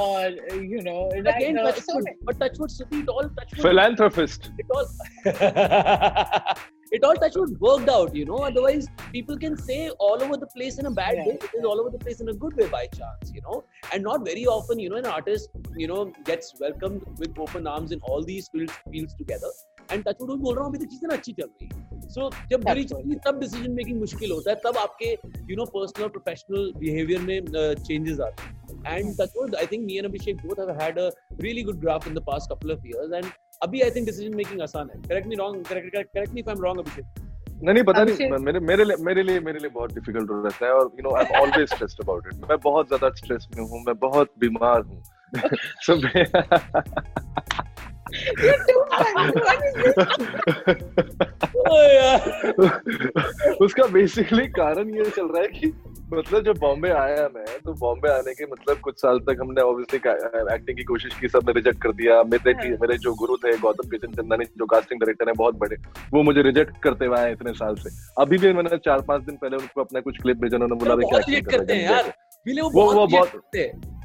uh, 0.51 0.55
you 0.55 0.81
know, 0.83 1.09
Again, 1.11 1.55
writer, 1.55 1.71
touch 1.71 1.79
so 1.81 1.99
but 2.25 2.39
touch 2.39 2.57
wood, 2.59 2.69
Suti, 2.69 3.01
it 3.03 3.09
all 3.09 3.23
touch 3.23 3.57
wood. 3.57 3.61
philanthropist 3.61 4.51
It 4.59 4.65
all, 4.69 4.85
it 6.91 7.03
all 7.03 7.15
touch 7.15 7.33
wood 7.35 7.59
worked 7.59 7.89
out, 7.89 8.15
you 8.15 8.25
know. 8.25 8.37
Otherwise, 8.37 8.87
people 9.11 9.37
can 9.37 9.57
say 9.57 9.89
all 9.99 10.21
over 10.21 10.37
the 10.37 10.47
place 10.55 10.77
in 10.77 10.85
a 10.85 10.91
bad 10.91 11.15
Yeah. 11.15 11.25
way. 11.25 11.33
It 11.41 11.49
is 11.57 11.65
all 11.65 11.79
over 11.79 11.89
the 11.89 11.97
place 11.97 12.21
in 12.21 12.29
a 12.29 12.33
good 12.33 12.55
way 12.55 12.67
by 12.67 12.85
chance, 12.87 13.31
you 13.33 13.41
know. 13.41 13.63
And 13.91 14.03
not 14.03 14.23
very 14.23 14.45
often, 14.45 14.77
you 14.79 14.89
know, 14.89 14.97
an 14.97 15.05
artist, 15.07 15.49
you 15.75 15.87
know, 15.87 16.05
gets 16.23 16.53
welcomed 16.59 17.01
with 17.17 17.37
open 17.39 17.65
arms 17.65 17.91
in 17.91 17.99
all 18.01 18.23
these 18.23 18.47
fields 18.49 18.73
fields 18.91 19.15
together. 19.15 19.49
And 19.91 20.03
touch 20.03 20.21
wood 20.21 20.39
बोल 20.41 20.55
रहा 20.55 20.63
हूँ 20.63 20.73
अभी 20.73 20.85
तक 20.85 20.91
चीज़ें 20.91 21.07
ना 21.09 21.15
अच्छी 21.15 21.31
चल 21.33 21.43
रही 21.43 21.69
है। 21.73 22.09
सो 22.09 22.29
जब 22.51 22.63
बुरी 22.63 22.83
चल 22.85 22.95
रही 22.97 23.15
तब 23.25 23.39
डिसीज़न 23.39 23.71
मेकिंग 23.73 23.99
मुश्किल 23.99 24.31
होता 24.31 24.51
है 24.51 24.55
तब 24.65 24.77
आपके 24.77 25.11
you 25.51 25.55
know 25.57 25.65
personal 25.75 26.07
professional 26.09 26.71
behaviour 26.77 27.21
में 27.21 27.37
चेंजेस 27.75 28.19
आते 28.19 28.43
हैं। 28.43 28.53
And 28.87 29.13
touch 29.21 29.31
wood 29.37 29.55
I 29.55 29.65
think 29.71 29.85
me 29.85 29.97
and 29.97 30.05
Abhishek 30.05 30.35
both 30.45 30.59
have 30.59 30.69
had 30.81 30.99
a 30.99 31.09
really 31.41 31.63
good 31.63 31.79
graph 31.81 32.07
in 32.07 32.13
the 32.13 32.23
past 32.27 32.51
couple 32.51 32.71
of 32.71 32.87
years 32.87 33.13
and 33.13 33.25
अभी 33.63 33.81
आई 33.81 33.91
थिंक 33.91 34.05
डिसीज़न 34.05 34.35
मेकिंग 34.37 34.61
आसान 34.61 34.89
है। 34.89 35.01
Correct 35.01 35.27
me 35.27 35.35
wrong 35.35 35.65
correct 35.67 36.33
me 36.33 36.39
if 36.39 36.49
I 36.49 36.55
am 36.55 36.63
wrong 36.63 36.79
Abhishek 36.79 37.05
नहीं 37.63 37.73
नहीं 37.73 37.83
पता 37.83 38.03
नहीं 38.03 38.29
मेरे 38.45 38.59
मेरे 38.59 38.83
लिए 38.85 38.95
मेरे 39.05 39.23
लिए 39.23 39.39
मेरे 39.39 39.59
लिए 39.59 39.69
बहुत 39.69 39.93
डिफ़िकल्ट 39.93 40.29
रहता 40.31 40.65
है 40.65 40.71
और 40.73 40.91
you 40.95 41.03
know 41.03 41.15
I 41.15 41.25
am 41.25 41.41
always 41.41 41.67
stressed 41.73 42.01
about 42.03 42.27
it 42.27 42.49
मैं 42.49 42.57
बहुत 42.63 42.87
ज़्यादा 42.87 43.09
स्ट्रेस 43.17 43.47
में 43.55 43.63
हूँ 43.63 43.83
मैं 43.87 43.97
बहुत 43.99 44.33
बीमार 44.39 44.81
हूँ। 44.81 45.01
So 45.85 45.93
You're 48.11 48.65
too 48.65 48.85
funny. 48.91 49.31
What 49.31 49.59
is 49.65 49.73
this? 49.75 49.95
ओ 51.67 51.75
यार 51.91 53.57
उसका 53.61 53.85
बेसिकली 53.93 54.47
कारण 54.57 54.89
ये 54.95 55.09
चल 55.09 55.27
रहा 55.27 55.41
है 55.41 55.47
कि 55.49 55.67
मतलब 56.13 56.43
जब 56.45 56.57
बॉम्बे 56.59 56.89
आया 56.89 57.27
मैं 57.35 57.45
तो 57.65 57.73
बॉम्बे 57.73 58.09
आने 58.09 58.33
के 58.33 58.45
मतलब 58.45 58.79
कुछ 58.79 59.01
साल 59.01 59.19
तक 59.29 59.37
हमने 59.41 59.61
ऑब्वियसली 59.61 59.99
एक्टिंग 60.53 60.77
की 60.77 60.83
कोशिश 60.83 61.15
की 61.21 61.27
सबने 61.27 61.53
रिजेक्ट 61.53 61.81
कर 61.83 61.91
दिया 61.93 62.21
मेरे 62.25 62.51
हाँ। 62.51 62.69
मेरे 62.81 62.97
जो 62.97 63.13
गुरु 63.15 63.37
थे 63.45 63.57
गौतम 63.57 63.89
किशन 63.89 64.13
चंदानी 64.13 64.45
जो 64.57 64.65
कास्टिंग 64.65 65.01
डायरेक्टर 65.01 65.29
हैं 65.29 65.35
बहुत 65.37 65.55
बड़े 65.55 65.77
वो 66.13 66.23
मुझे 66.23 66.41
रिजेक्ट 66.41 66.81
करते 66.83 67.05
हुए 67.05 67.17
आए 67.19 67.31
इतने 67.31 67.53
साल 67.53 67.75
से 67.77 67.89
अभी 68.21 68.37
भी 68.37 68.53
मैंने 68.53 68.77
चार 68.85 69.01
पाँच 69.07 69.23
दिन 69.23 69.35
पहले 69.37 69.57
उनको 69.57 69.81
अपना 69.81 70.01
कुछ 70.01 70.21
क्लिप 70.21 70.41
भेजा 70.41 70.57
उन्होंने 70.57 70.83
बोला 70.85 70.95
वो 72.53 72.69
बहुत 72.69 72.95
वो 72.95 73.07
बहुत 73.07 73.31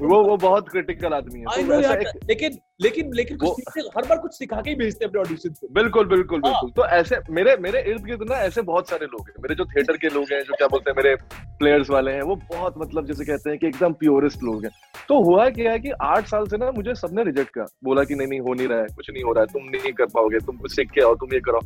वो 0.01 0.23
वो 0.23 0.37
बहुत 0.37 0.69
क्रिटिकल 0.69 1.13
आदमी 1.13 1.39
है। 1.39 1.45
आई 1.45 1.63
तो 1.63 1.73
नो 1.73 1.79
यार 1.79 2.01
एक 2.01 2.07
लेकिन 2.29 2.57
लेकिन 2.81 3.11
लेकिन 3.13 3.37
कुछ 3.37 3.49
वो- 3.49 3.85
हर 3.97 4.05
बार 4.07 4.17
कुछ 4.17 4.31
सिखा 4.31 4.61
के 4.61 4.69
ही 4.69 4.75
भेजते 4.75 5.05
हैं 5.05 5.09
अपने 5.09 5.21
ऑडिशन 5.21 5.53
से। 5.53 5.67
बिल्कुल 5.71 6.05
बिल्कुल 6.05 6.41
हाँ। 6.45 6.51
बिल्कुल। 6.51 6.71
तो 6.71 6.89
ऐसे 6.89 7.17
मेरे 7.29 7.57
मेरे 7.57 7.81
इर्द 7.81 8.03
गिर्द 8.03 8.23
ना 8.29 8.35
ऐसे 8.35 8.61
बहुत 8.61 8.89
सारे 8.89 9.05
लोग 9.05 9.21
हैं। 9.21 9.35
मेरे 9.41 9.55
जो 9.55 9.65
थिएटर 9.65 9.97
के 9.97 10.09
लोग 10.09 10.23
हैं 10.33 10.41
जो 10.43 10.53
क्या 10.57 10.67
बोलते 10.67 10.91
हैं 10.91 11.03
मेरे 11.03 11.15
प्लेयर्स 11.57 11.89
वाले 11.89 12.11
हैं 12.11 12.21
वो 12.21 12.35
बहुत 12.35 12.73
मतलब 12.77 13.05
जैसे 13.05 13.25
कहते 13.25 13.49
हैं 13.49 13.59
कि 13.59 13.67
एकदम 13.67 13.93
प्योरेस्ट 13.93 14.43
लोग 14.43 14.63
हैं। 14.63 14.71
तो 15.07 15.23
हुआ 15.23 15.49
क्या 15.49 15.71
है 15.71 15.79
कि 15.79 15.91
आठ 16.01 16.27
साल 16.27 16.47
से 16.47 16.57
ना 16.57 16.71
मुझे 16.71 16.95
सबने 16.95 17.23
रिजेक्ट 17.23 17.53
किया। 17.53 17.65
बोला 17.83 18.03
कि 18.03 18.15
नहीं 18.15 18.27
नहीं 18.27 18.39
हो 18.39 18.53
नहीं 18.53 18.67
रहा 18.67 18.79
है 18.79 18.87
कुछ 18.95 19.09
नहीं 19.11 19.23
हो 19.23 19.33
रहा 19.33 19.41
है 19.41 19.47
तुम 19.53 19.63
नहीं 19.63 19.93
कर 19.93 20.05
पाओगे 20.05 20.39
तुम 20.39 20.57
कुछ 20.57 20.75
सीख 20.75 20.91
के 20.91 21.01
आओ 21.01 21.15
तुम 21.15 21.33
ये 21.33 21.39
करो 21.39 21.59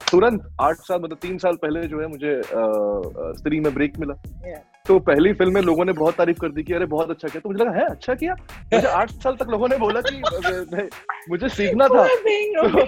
तुरंत 0.00 0.56
आठ 0.60 0.76
साल 0.76 1.00
मतलब 1.00 1.18
तीन 1.22 1.38
साल 1.38 1.56
पहले 1.56 1.86
जो 1.86 2.00
है 2.00 2.06
मुझे 2.06 2.42
स्त्री 3.38 3.60
में 3.60 3.74
ब्रेक 3.74 3.98
मिला। 3.98 4.14
Yeah. 4.50 4.62
तो 4.86 4.98
पहली 4.98 5.32
फ़िल्म 5.32 5.54
में 5.54 5.60
लोगों 5.62 5.84
ने 5.84 5.92
बहुत 5.92 6.14
तारीफ़ 6.14 6.38
कर 6.40 6.48
दी 6.48 6.62
कि 6.62 6.72
अरे 6.72 6.86
बहुत 6.86 7.10
अच्छा 7.10 7.28
किया। 7.28 7.40
तो 7.40 7.48
मुझे 7.48 7.64
लगा 7.64 7.78
है 7.78 7.86
अच्छा 7.86 8.14
किया? 8.14 8.34
मुझे 8.74 8.86
आठ 8.86 9.10
साल 9.10 9.36
तक 9.36 9.46
लोगों 9.50 9.68
ने 9.68 9.76
बोला 9.76 10.00
कि 10.00 10.22
मुझे 11.30 11.48
सीखना 11.48 11.88
था। 11.94 12.04
Okay. 12.04 12.56
तो, 12.56 12.84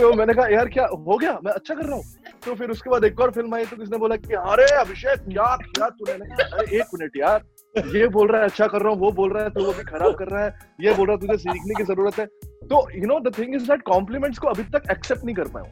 तो 0.00 0.12
मैंने 0.12 0.34
कहा 0.34 0.46
यार 0.46 0.68
क्या 0.68 0.86
हो 0.86 1.16
गया? 1.16 1.38
मैं 1.44 1.52
अच्छा 1.52 1.74
कर 1.74 1.84
रहा 1.84 1.96
हूँ। 1.96 2.04
तो 2.44 2.54
फिर 2.54 2.70
उसके 2.70 2.90
बाद 2.90 3.04
एक 3.04 3.20
और 3.20 3.30
फ़िल्म 3.30 3.54
आई 3.54 3.64
तो 3.64 3.76
किसने 3.76 3.98
बोला 3.98 4.16
कि 4.16 4.34
अरे 4.34 4.66
अभिषेक 4.76 5.18
क्या 5.18 5.56
किया 5.56 5.88
तूने? 5.88 6.12
अरे 6.12 6.76
एक 6.76 6.86
मिनट 6.94 7.16
यार 7.16 7.40
ये 7.76 8.06
बोल 8.08 8.28
रहा 8.28 8.40
है 8.40 8.48
अच्छा 8.48 8.66
कर 8.66 8.82
रहा 8.82 8.92
हूँ 8.92 8.98
वो 9.00 9.10
बोल 9.12 9.32
रहा 9.32 9.42
है 9.44 9.50
तो 9.50 9.64
वो 9.64 9.72
भी 9.72 9.82
खराब 9.84 10.14
कर 10.18 10.28
रहा 10.28 10.44
है 10.44 10.54
ये 10.80 10.92
बोल 10.94 11.06
रहा 11.06 11.16
है 11.16 11.20
तुझे 11.20 11.36
सीखने 11.38 11.74
की 11.74 11.84
ज़रूरत 11.84 12.18
है। 12.18 12.26
तो 12.70 12.78
you 12.92 13.06
know 13.06 13.18
the 13.20 13.32
thing 13.38 13.54
is 13.54 13.66
that 13.68 13.82
compliments 13.82 14.38
को 14.38 14.48
अभी 14.48 14.62
तक 14.72 14.90
एक्सेप्ट 14.90 15.24
नहीं 15.24 15.34
कर 15.36 15.48
पाया 15.48 15.64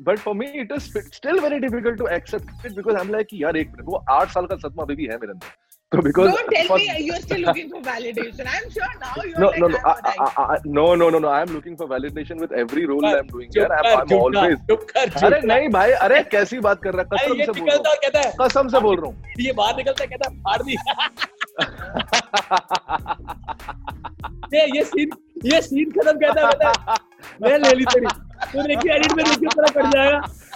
but 0.00 0.18
for 0.18 0.34
me 0.34 0.46
it 0.60 0.72
is 0.72 0.98
still 1.14 1.40
very 1.40 1.58
difficult 1.58 1.98
to 1.98 2.06
accept 2.16 2.68
because 2.76 2.96
I 2.96 3.02
am 3.04 3.10
like 3.12 3.26
यार 3.34 3.56
एक 3.56 3.76
वो 3.84 4.04
आठ 4.10 4.30
साल 4.30 4.46
का 4.46 4.56
सदमा 4.58 4.82
अभी 4.82 4.94
भी 4.94 5.06
है 5.06 5.16
मेरे 5.16 5.32
अंदर। 5.32 5.46
तो 5.92 6.02
because 6.04 6.30
don't 6.34 6.50
tell 6.54 6.66
for- 6.68 6.76
me 6.78 6.84
you're 7.06 7.20
still 7.22 7.40
looking 7.46 7.68
for 7.72 7.80
validation. 7.86 8.46
I'm 8.52 8.68
sure 8.76 8.86
now 9.00 9.24
you're 9.24 9.40
no, 9.40 9.48
like, 9.48 9.58
no, 9.60 9.66
no, 9.68 9.78
I'm 9.90 10.06
I, 10.10 10.28
I, 10.42 10.44
I, 10.54 10.58
no, 10.78 10.84
no, 11.02 11.08
no, 11.14 11.18
no. 11.24 11.28
I 11.28 11.40
am 11.46 11.50
looking 11.56 11.76
for 11.80 11.86
validation 11.90 12.40
with 12.44 12.52
every 12.62 12.84
role 12.92 13.04
I'm 13.10 13.26
doing. 13.34 13.50
यार, 13.56 13.74
I'm, 13.78 13.88
I'm 14.00 14.14
always. 14.18 14.56
चुप 14.70 14.86
कर, 14.92 15.12
अरे 15.28 15.40
नहीं 15.52 15.68
भाई, 15.76 15.90
अरे 16.06 16.22
कैसी 16.36 16.58
बात 16.68 16.82
कर 16.84 16.94
रहा 17.00 17.04
कसम 17.16 17.42
से 17.44 17.52
बोल 17.60 17.68
रहा 17.70 17.90
और 17.90 17.98
कहता 18.04 18.20
है 18.20 18.30
हूँ. 18.30 18.36
कसम 18.46 18.68
से 18.76 18.80
बोल 18.88 18.96
रहा 19.00 19.06
हूँ. 19.06 19.16
ये 19.46 19.52
बाहर 19.60 19.76
निकलता 19.76 20.04
कहता 20.14 20.30
है 20.30 20.36
फाड़ 20.48 20.62
दी 20.62 20.76
ये 24.54 24.66
ये 24.76 24.84
सीन 24.84 25.10
ये 25.52 25.60
सीन 25.68 25.90
खत्म 25.90 26.18
कहता 26.24 26.46
है 26.46 26.52
कहता 26.52 26.92
है 26.92 26.96
मैं 27.42 27.58
ले 27.58 27.74
ली 27.76 27.84
तेरी 27.92 28.06
तू 28.52 28.62
देखिए 28.68 28.92
एडिट 28.94 29.12
में 29.16 29.24
देखिए 29.24 29.48
तेरा 29.54 29.70
कट 29.80 29.94
जाएगा 29.94 30.18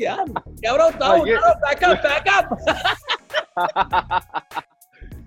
यार 0.00 0.24
कैमरा 0.38 0.88
बैकअप 1.64 2.06
बैकअप 2.06 2.48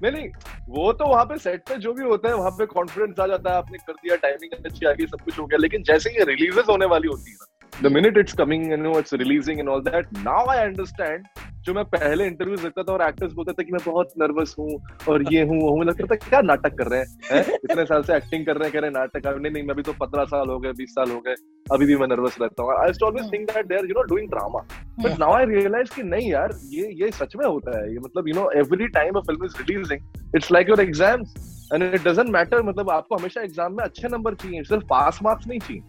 नहीं 0.04 0.12
नहीं 0.12 0.28
वो 0.70 0.91
तो 0.94 1.06
वहाँ 1.06 1.26
पे 1.26 1.38
सेट 1.38 1.62
पे 1.70 1.76
जो 1.78 1.94
भी 1.94 2.04
होता 2.04 2.30
है 2.30 2.36
वहाँ 2.36 2.52
पे 2.52 2.65
कॉन्फिडेंस 2.65 3.20
आ 3.20 3.28
जाता 3.28 3.52
है 3.52 3.58
आपने 3.58 3.78
कर 3.78 3.94
दिया 3.94 4.15
टाइमिंग 4.15 4.65
अच्छी 4.65 4.86
आ 4.86 4.91
गई 4.91 5.06
सब 5.06 5.22
कुछ 5.22 5.39
हो 5.39 5.46
गया 5.46 5.58
लेकिन 5.58 5.84
जैसे 5.84 6.10
ये 6.10 6.26
रिलीजेस 6.26 6.65
होने 6.70 6.86
वाली 6.86 7.08
होती 7.08 7.32
है 7.32 7.84
the 7.84 7.91
minute 7.94 8.17
it's 8.17 8.34
coming 8.34 8.72
you 8.72 8.78
know 8.78 8.98
it's 9.00 9.13
releasing 9.13 9.60
and 9.60 9.70
all 9.70 9.82
that 9.82 10.13
now 10.17 10.50
I 10.50 10.58
understand 10.58 11.28
जो 11.70 11.74
मैं 11.74 11.84
पहले 11.86 12.26
इंटरव्यूज़ 12.28 12.62
देखता 12.64 12.84
था 12.84 12.94
और 12.94 13.02
एक्टर्स 13.08 13.34
बोलते 13.34 13.54
थे 13.54 13.64
कि 13.64 13.72
मैं 13.72 13.82
बहुत 13.86 14.14
नर्वस 14.20 14.56
हूँ 14.60 14.78
और 15.10 15.24
ये 15.34 15.42
हूँ 15.50 15.60
वो 15.62 15.70
हूँ 15.72 15.84
लगता 15.86 16.06
था 16.06 16.16
क्या 16.22 16.40
नाटक 16.42 16.78
कर 16.78 16.88
रहे 16.88 17.00
हैं 17.00 17.08
हैं? 17.32 17.58
इतने 17.66 17.86
साल 17.86 18.04
से 18.04 18.16
एक्टिंग 18.16 18.46
कर 18.46 18.58
रहे 18.58 18.68
हैं 18.68 18.74
कह 18.74 18.80
रहे 18.80 18.90
हैं 18.90 18.94
नाटक 18.94 19.24
कर 19.24 19.40
नहीं 19.40 19.52
नहीं 19.54 19.64
मैं 19.64 19.74
अभी 19.74 19.84
तो 19.84 19.94
पंद्रह 20.00 20.26
साल 20.32 20.50
हो 20.50 20.58
गए 20.60 20.72
बीस 20.80 20.90
साल 20.92 21.12
हो 21.12 21.20
गए 21.28 21.36
अभी 21.68 21.86
भी 21.86 21.96
मैं 21.98 22.08
नर्वस 22.08 22.38
रहता 22.42 22.64
हूँ। 22.64 22.72
I 22.78 22.94
always 23.08 23.32
think 23.34 23.46
that 23.52 23.68
they 23.68 23.76
you 23.76 23.94
know 23.98 24.04
doing 24.14 24.30
drama 24.30 24.60
but 25.04 25.20
now 25.20 25.34
I 25.34 25.46
realise 25.46 25.94
कि 25.96 26.04
नहीं 26.06 26.32
यार 26.32 26.58
ये 26.72 26.90
ये 27.02 27.12
सच 27.20 27.36
में 27.36 27.46
होता 27.46 27.78
है 27.78 27.92
ये 27.92 28.00
मतलब 28.06 28.28
you 28.28 28.36
know 28.36 28.50
every 28.62 28.88
time 28.98 29.20
a 29.20 29.22
film 29.30 29.46
is 29.46 29.62
releasing 29.62 30.36
it's 30.36 30.52
like 30.52 30.70
your 30.70 30.82
exams 30.82 31.70
and 31.74 31.84
it 31.84 32.08
doesn't 32.08 32.30
matter 32.30 32.64
मतलब 32.64 32.90
आपको 32.90 33.16
हमेशा 33.16 33.42
एग्ज़ाम 33.42 33.78
में 33.78 33.84
अच्छे 33.84 34.08
नंबर 34.08 34.36
चाहिए 34.36 34.64
सिर्फ़ 34.64 34.84
पास 34.90 35.20
मार्क्स 35.24 35.48
नहीं 35.48 35.60
चाहिए। 35.60 35.82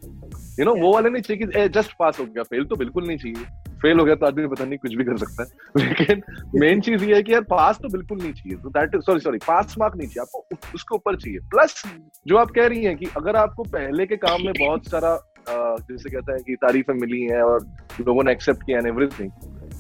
यू 0.61 0.65
नो 0.65 0.75
वो 0.77 0.93
वाले 0.95 1.11
नहीं 1.11 1.23
चाहिए 1.23 1.47
कि 1.47 1.69
जस्ट 1.79 1.93
पास 1.99 2.21
हो 2.21 2.25
गया 2.27 2.43
फेल 2.45 2.65
तो 2.65 2.77
बिल्कुल 2.77 3.07
नहीं 3.07 3.19
चाहिए। 3.19 3.69
फेल 3.83 3.99
हो 3.99 4.05
गया 4.05 4.15
तो 4.15 4.27
आदमी 4.27 4.47
पता 4.49 4.65
नहीं 4.65 4.79
कुछ 4.79 4.95
भी 4.95 5.05
कर 5.05 5.17
सकता 5.19 5.43
है 5.43 5.85
लेकिन 5.85 6.23
मेन 6.61 6.81
चीज़ 6.89 7.05
ये 7.05 7.15
है 7.15 7.23
कि 7.23 7.33
यार 7.33 7.43
पास 7.51 7.79
तो 7.83 7.89
बिल्कुल 7.97 8.19
नहीं 8.23 8.33
चाहिए 8.33 8.59
तो 8.63 8.71
that 8.79 8.95
is 8.95 9.03
sorry 9.07 9.21
sorry 9.21 9.39
pass 9.47 9.75
mark 9.79 9.97
नहीं 9.97 10.09
चाहिए 10.09 10.23
आपको 10.23 10.73
उसके 10.75 10.95
ऊपर 10.95 11.17
चाहिए 11.17 11.39
प्लस 11.55 11.83
जो 12.29 12.37
आप 12.37 12.51
कह 12.59 12.67
रही 12.67 12.85
हैं 12.85 12.97
कि 12.97 13.07
अगर 13.17 13.37
आपको 13.37 13.63
पहले 13.77 14.07
के 14.07 14.17
काम 14.27 14.45
में 14.47 14.53
बहुत 14.59 14.89
सारा 14.91 15.19
जैसे 15.51 16.11
कहते 16.11 16.33
हैं 16.33 16.43
कि 16.47 16.55
तारीफें 16.67 16.95
मिली 16.95 17.23
हैं 17.31 17.41
और 17.43 17.67
लोगों 18.07 18.25
ने 18.25 18.33
एक्सेप्ट 18.33 18.63
किया 18.67 18.79
and 18.79 18.87
everything 18.87 19.31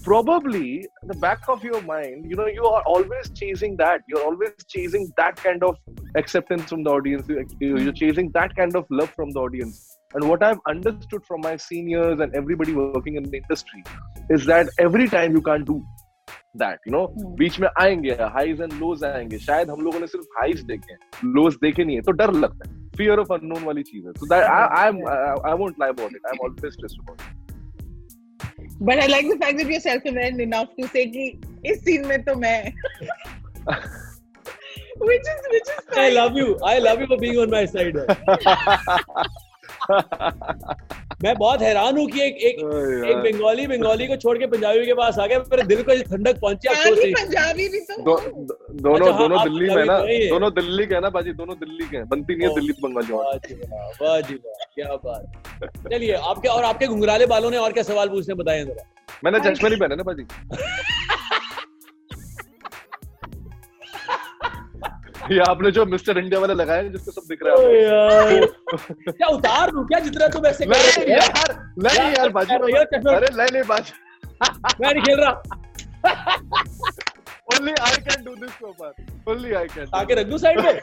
probably 0.04 0.68
in 1.02 1.08
the 1.08 1.14
back 1.22 1.42
of 1.48 1.64
your 1.64 1.80
mind 1.88 2.30
you 2.30 2.36
know 2.36 2.46
you 2.46 2.64
are 2.68 2.82
always 2.92 3.26
chasing 3.40 3.74
that 3.80 4.06
you're 4.12 4.22
always 4.28 4.64
chasing 4.74 5.02
that 5.18 5.42
kind 5.42 5.62
of 5.62 5.76
acceptance 6.16 6.72
from 6.72 6.84
the 6.86 6.90
audience 6.90 7.28
You- 7.28 7.76
you're 7.78 7.96
chasing 7.98 8.30
that 8.36 8.54
kind 8.60 8.78
of 8.80 8.86
love 9.00 9.10
from 9.18 9.34
the 9.34 9.42
audience 9.42 9.82
and 10.14 10.24
what 10.28 10.42
i've 10.42 10.60
understood 10.74 11.24
from 11.30 11.40
my 11.46 11.56
seniors 11.56 12.20
and 12.20 12.34
everybody 12.34 12.72
working 12.74 13.16
in 13.16 13.24
the 13.32 13.38
industry 13.42 13.82
is 14.36 14.46
that 14.52 14.70
every 14.86 15.08
time 15.16 15.36
you 15.38 15.42
can't 15.48 15.66
do 15.72 15.76
that 16.62 16.78
you 16.86 16.92
know 16.94 17.02
Hmm. 17.16 17.34
बीच 17.40 17.58
में 17.60 17.68
आएँगे 17.80 18.14
highs 18.36 18.60
and 18.60 18.72
lows 18.80 19.04
आएँगे 19.04 19.38
शायद 19.38 19.70
हम 19.70 19.80
लोगों 19.88 20.00
ने 20.00 20.06
सिर्फ़ 20.14 20.38
highs 20.38 20.62
देखे 20.70 20.92
हैं 20.92 21.32
लोज 21.34 21.56
देखे 21.62 21.84
नहीं 21.84 21.96
है 21.96 22.02
तो 22.08 22.12
डर 22.22 22.32
लगता 22.44 22.68
है 22.68 22.78
फियर 22.96 23.18
ऑफ़ 23.18 23.32
अननोन 23.32 23.64
वाली 23.64 23.82
चीज़ 23.90 24.06
है 24.06 24.12
so 24.22 24.28
that 24.32 24.48
i 24.54 24.62
i 24.80 24.86
am 24.92 24.98
i 25.52 25.54
won't 25.62 25.78
lie 25.84 25.90
about 25.96 26.18
it 26.18 26.26
i'm 26.32 26.42
always 26.48 26.74
stressed 26.78 27.04
about 27.04 27.28
it 27.28 27.36
But 28.88 29.00
I 29.04 29.06
like 29.12 29.26
the 29.30 29.34
fact 29.40 29.58
that 29.60 29.70
you're 29.70 29.82
self-aware 29.86 30.38
enough 30.42 30.68
to 30.76 30.86
say 30.92 31.02
कि 31.14 31.24
इस 31.72 31.82
scene 31.86 32.06
में 32.10 32.22
तो 32.28 32.34
मैं 32.34 32.54
which 35.10 35.28
is 35.32 35.48
which 35.54 35.70
is 35.74 35.98
I 36.04 36.08
love 36.16 36.38
you 36.42 36.48
I 36.70 36.78
love 36.86 37.02
you 37.04 37.08
for 37.12 37.18
being 37.24 37.40
on 37.44 37.50
my 37.56 37.64
side 37.74 38.00
मैं 41.22 41.34
बहुत 41.36 41.62
हैरान 41.62 41.96
हूँ 41.98 42.06
कि 42.10 42.20
एक 42.22 42.36
एक 42.50 42.58
एक 43.06 43.16
बंगाली 43.24 43.66
बंगाली 43.66 44.06
को 44.06 44.16
छोड़ 44.16 44.36
के 44.38 44.46
पंजाबी 44.46 44.86
के 44.86 44.94
पास 45.00 45.18
आ 45.18 45.26
गया 45.26 45.38
मेरे 45.38 45.62
दिल 45.62 45.82
को 45.82 45.96
ठंडक 46.10 46.38
पहुँची 46.40 46.68
आप 46.68 46.76
सोच 46.76 46.98
पंजाबी 47.16 47.68
भी 47.68 47.80
तो 47.80 48.02
दो, 48.02 48.16
दो, 48.16 48.56
दोनों 48.72 48.96
अच्छा, 48.96 49.10
हाँ, 49.10 49.18
दोनों 49.18 49.42
दिल्ली 49.44 49.74
में 49.74 49.84
ना 49.84 49.96
है। 49.96 50.28
दोनों 50.28 50.50
दिल्ली 50.54 50.86
के 50.86 51.00
ना 51.00 51.10
बाजी 51.10 51.32
दोनों 51.32 51.56
दिल्ली 51.60 51.86
के 51.86 52.02
बनती 52.14 52.36
नहीं 52.36 52.48
है। 52.48 52.54
दिल्ली 52.54 52.72
बंगाली 52.82 53.12
और 53.12 53.24
वाह 53.24 53.36
जी 53.48 53.54
वाह 53.54 53.88
वाह 54.02 54.20
जी 54.20 54.34
वाह 54.34 54.64
क्या 54.74 54.94
बात। 55.04 55.92
चलिए 55.92 56.12
आपके 56.12 56.48
और 56.48 56.64
आपके 56.64 56.86
घुंघराले 56.86 57.26
बालों 57.34 57.50
ने 57.50 57.56
और 57.56 57.72
क्या 57.72 57.82
सवाल 57.82 58.08
पूछने 58.08 58.34
बताएँ 58.34 58.64
जरा। 58.64 58.84
मैंने 59.24 59.40
चश्मे 59.50 59.68
नहीं 59.70 59.80
पहने 59.80 59.96
ना 59.96 60.02
बाजी। 60.02 60.26
ये 65.32 65.38
आपने 65.48 65.70
जो 65.70 65.84
मिस्टर 65.86 66.18
इंडिया 66.18 66.40
वाला 66.40 66.54
लगाया 66.54 66.82
है 66.82 66.90
जिसको 66.92 67.10
सब 67.10 67.22
दिख 67.28 67.38
रहा 67.46 67.54
है 67.56 67.82
यार। 67.82 68.46
क्या 69.10 69.26
उतार 69.28 69.70
दूँ 69.70 69.86
क्या? 69.88 69.98
जितना 70.06 70.28
तुम 70.28 70.46
ऐसे 70.46 70.66
कर 70.66 70.76
रहे 70.76 70.90
हो 70.90 71.02
यार। 71.10 71.54
नहीं 71.86 72.12
यार 72.12 72.28
बाजी 72.38 72.54
अरे 72.54 73.28
नहीं 73.36 73.52
नहीं 73.52 73.62
बाजी। 73.68 73.92
मैं 74.80 74.92
नहीं 74.94 75.02
खेल 75.02 75.20
रहा। 75.20 75.42
Only 77.54 77.72
I 77.80 77.96
can 78.08 78.24
do 78.24 78.34
this 78.34 78.50
Gopal 78.62 78.92
only 79.32 79.52
I 79.54 79.66
can 79.74 79.86
आके 79.94 80.14
रख 80.20 80.26
दूँ 80.26 80.38
साइड 80.38 80.60
में 80.60 80.80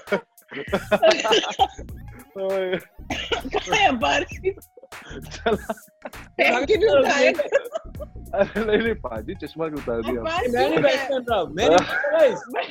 कहाँ 2.38 3.78
है 3.78 3.92
बारी? 4.00 4.52
चला। 5.22 5.74
नहीं 6.40 6.66
नहीं 8.78 8.94
बाजी 9.02 9.34
चश्मा 9.44 9.68
क्यों 9.68 9.80
उतार 9.82 10.00
दिया? 10.02 10.22
मैं 10.22 10.48
नहीं 10.48 10.68
क्यों 10.70 10.82
बैठ 10.84 11.00
कर 11.08 11.22
रहा 11.30 11.40
मैं 11.44 11.70
नहीं 11.70 12.32
मैं 12.54 12.64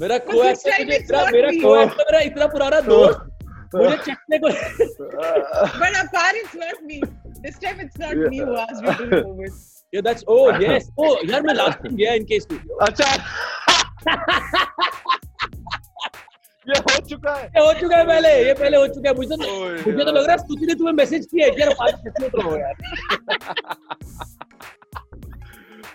मेरा 0.00 0.18
को 0.18 0.44
इतना 0.44 1.24
मेरा. 1.30 1.50
को 1.62 1.74
मेरा 1.98 2.20
इतना 2.20 2.46
पुराना 2.54 2.80
दोस्त 2.88 3.28
मुझे 3.74 3.96
चखने 4.06 4.38
को 4.38 4.48
But 5.82 5.92
apart, 5.98 6.34
it's 6.36 6.54
not 6.54 6.82
me. 6.84 6.98
This 7.44 7.58
time 7.58 7.78
it's 7.80 7.98
not 7.98 8.16
me 8.16 8.38
who 8.38 8.56
asked 8.56 8.82
you 8.82 8.94
to 8.94 9.06
remove 9.12 9.40
it. 9.46 9.52
Yeah, 9.92 10.02
that's 10.02 10.24
oh 10.28 10.42
yes. 10.58 10.90
Oh, 10.98 11.12
यार 11.30 11.42
मैं 11.42 11.54
last 11.54 11.78
time 11.84 11.96
गया 11.96 12.12
इनके 12.14 12.40
स्टूडियो 12.40 12.76
अच्छा 12.86 13.08
ये 16.66 16.78
हो 16.80 16.96
चुका 17.08 17.34
है 17.34 17.46
ये 17.46 17.62
हो 17.66 17.72
चुका 17.80 17.96
है 17.96 18.04
पहले 18.06 18.28
ये 18.46 18.52
पहले 18.54 18.76
हो 18.76 18.86
चुका 18.88 19.08
है 19.08 19.14
मुझे 19.16 19.36
तो 19.36 19.36
मुझे 19.90 20.04
तो 20.04 20.12
लग 20.12 20.24
रहा 20.24 20.32
है 20.32 20.38
स्तुति 20.38 20.66
ने 20.66 20.74
तुम्हें 20.74 20.94
मैसेज 20.94 21.26
किया 21.30 21.46
है 21.46 21.60
यार 21.60 21.74
पाँच 21.80 21.94
कैसे 22.04 22.26
उतरो 22.26 22.56
यार 22.58 22.74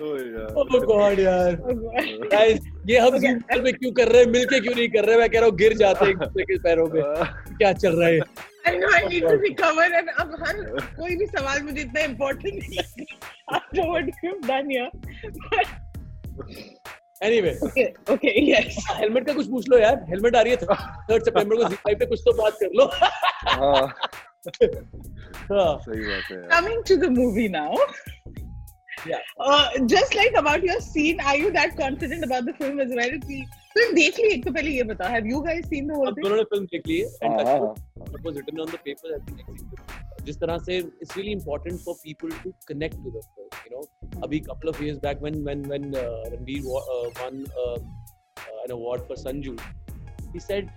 यार। 0.02 0.54
oh 0.58 0.66
god 0.90 1.20
यार। 1.20 1.56
Oh, 1.56 1.74
ये 2.90 2.98
हम. 2.98 3.20
पे 3.64 3.72
क्यों 3.72 3.92
कर 3.92 4.08
रहे 4.08 4.24
हैं? 4.24 4.30
मिलके 4.32 4.60
क्यों 4.60 4.76
नहीं 4.76 4.90
कर 4.90 5.06
रहे? 5.06 5.18
मैं 5.18 5.30
कह 5.30 5.40
रहा 5.40 5.50
हूँ 5.50 5.56
गिर 5.58 5.74
जाते 5.74 6.06
हैं 6.06 6.12
एक 6.12 6.18
दूसरे 6.18 6.44
के 6.44 6.58
पैरों 6.58 6.88
पे। 6.88 7.02
क्या 7.58 7.74
चल 7.74 8.00
रहा 8.00 8.10
है? 8.10 8.20
I 8.68 8.72
know 8.76 8.90
I 8.96 9.02
need 9.10 9.22
to 9.22 9.36
recover 9.42 9.86
and 9.98 10.10
अब 10.20 10.36
हर 10.46 10.58
कोई 11.00 11.16
भी 11.16 11.26
सवाल 11.26 11.62
मुझे 11.64 11.82
इतना 11.82 12.02
important 12.02 12.54
नहीं 12.54 12.78
लग 12.78 12.86
रहा। 13.00 13.58
After 13.58 13.82
what 13.92 14.06
you've 14.24 14.44
done 14.48 14.70
here. 14.70 14.90
Anyway 17.24 17.52
okay, 18.10 18.32
yes. 18.48 18.76
Helmet 18.92 19.26
का 19.28 19.34
कुछ 19.34 19.48
पूछ 19.50 19.70
लो 19.70 19.78
यार। 19.78 20.06
हेलमेट 20.10 20.36
आ 20.36 20.42
रही 20.42 20.54
है 20.54 20.58
थर्ड 20.58 21.24
सितंबर 21.24 21.56
को 21.56 21.64
जी 21.70 21.96
पे 21.96 22.06
कुछ 22.06 22.20
तो 22.26 22.34
बात 22.44 22.58
कर 22.64 22.70
लो। 22.74 22.86
हाँ। 22.86 23.96
हाँ। 25.52 25.78
सही 25.78 26.02
बात 26.02 26.32
है 26.32 26.38
coming 26.52 26.84
to 26.84 26.96
to 26.96 27.02
the 27.04 27.10
movie 27.10 27.48
now. 27.48 27.72
Yeah. 29.10 29.20
Uh, 29.40 29.68
just 29.94 30.16
like 30.16 30.34
about 30.42 30.64
your 30.64 30.80
scene, 30.82 31.20
are 31.22 31.36
you 31.38 31.52
that 31.58 31.76
confident 31.78 32.24
about 32.28 32.46
the 32.46 32.54
film 32.62 32.80
as 32.86 32.94
well? 33.00 33.14
कि 33.26 33.42
फ़िल्म 33.78 33.94
देख 33.96 34.20
ली 34.20 34.30
एक 34.34 34.46
तो 34.46 34.52
पहले 34.54 34.72
ये 34.72 34.84
बता. 34.92 35.10
Have 35.16 35.28
you 35.32 35.42
guys 35.48 35.68
seen 35.74 35.88
the 35.92 35.98
whole 36.00 36.08
अब 36.12 36.16
thing? 36.16 36.24
दोनों 36.26 36.38
ने 36.38 36.44
फ़िल्म 36.54 36.66
देख 36.74 36.88
ली 36.88 36.98
है 37.00 37.06
हाँ, 37.24 37.38
and 37.40 37.48
हाँ, 37.48 37.60
what 38.14 38.28
was 38.30 38.40
written 38.40 38.60
on 38.66 38.72
the 38.76 38.80
paper 38.88 39.14
I 39.16 39.20
think 39.30 40.26
जिस 40.28 40.38
तरह 40.40 40.58
से 40.68 40.78
it's 41.02 41.16
really 41.18 41.34
important 41.40 41.80
for 41.88 41.96
people 42.06 42.32
to 42.46 42.54
connect 42.72 42.98
to 43.04 43.12
the 43.18 43.22
film 43.36 43.60
you 43.66 43.72
know 43.76 43.84
अभी 44.24 44.40
couple 44.48 44.72
of 44.74 44.82
years 44.86 44.98
back 45.06 45.22
when 45.28 45.38
when 45.50 45.62
when 45.74 45.86
uh, 45.96 46.24
Ranveer 46.34 46.66
wa- 46.72 46.84
uh, 46.96 47.06
won 47.22 47.38
uh, 47.66 47.78
uh, 47.78 48.64
an 48.66 48.74
award 48.78 49.06
for 49.12 49.20
Sanju 49.24 49.54
he 50.34 50.44
said 50.50 50.74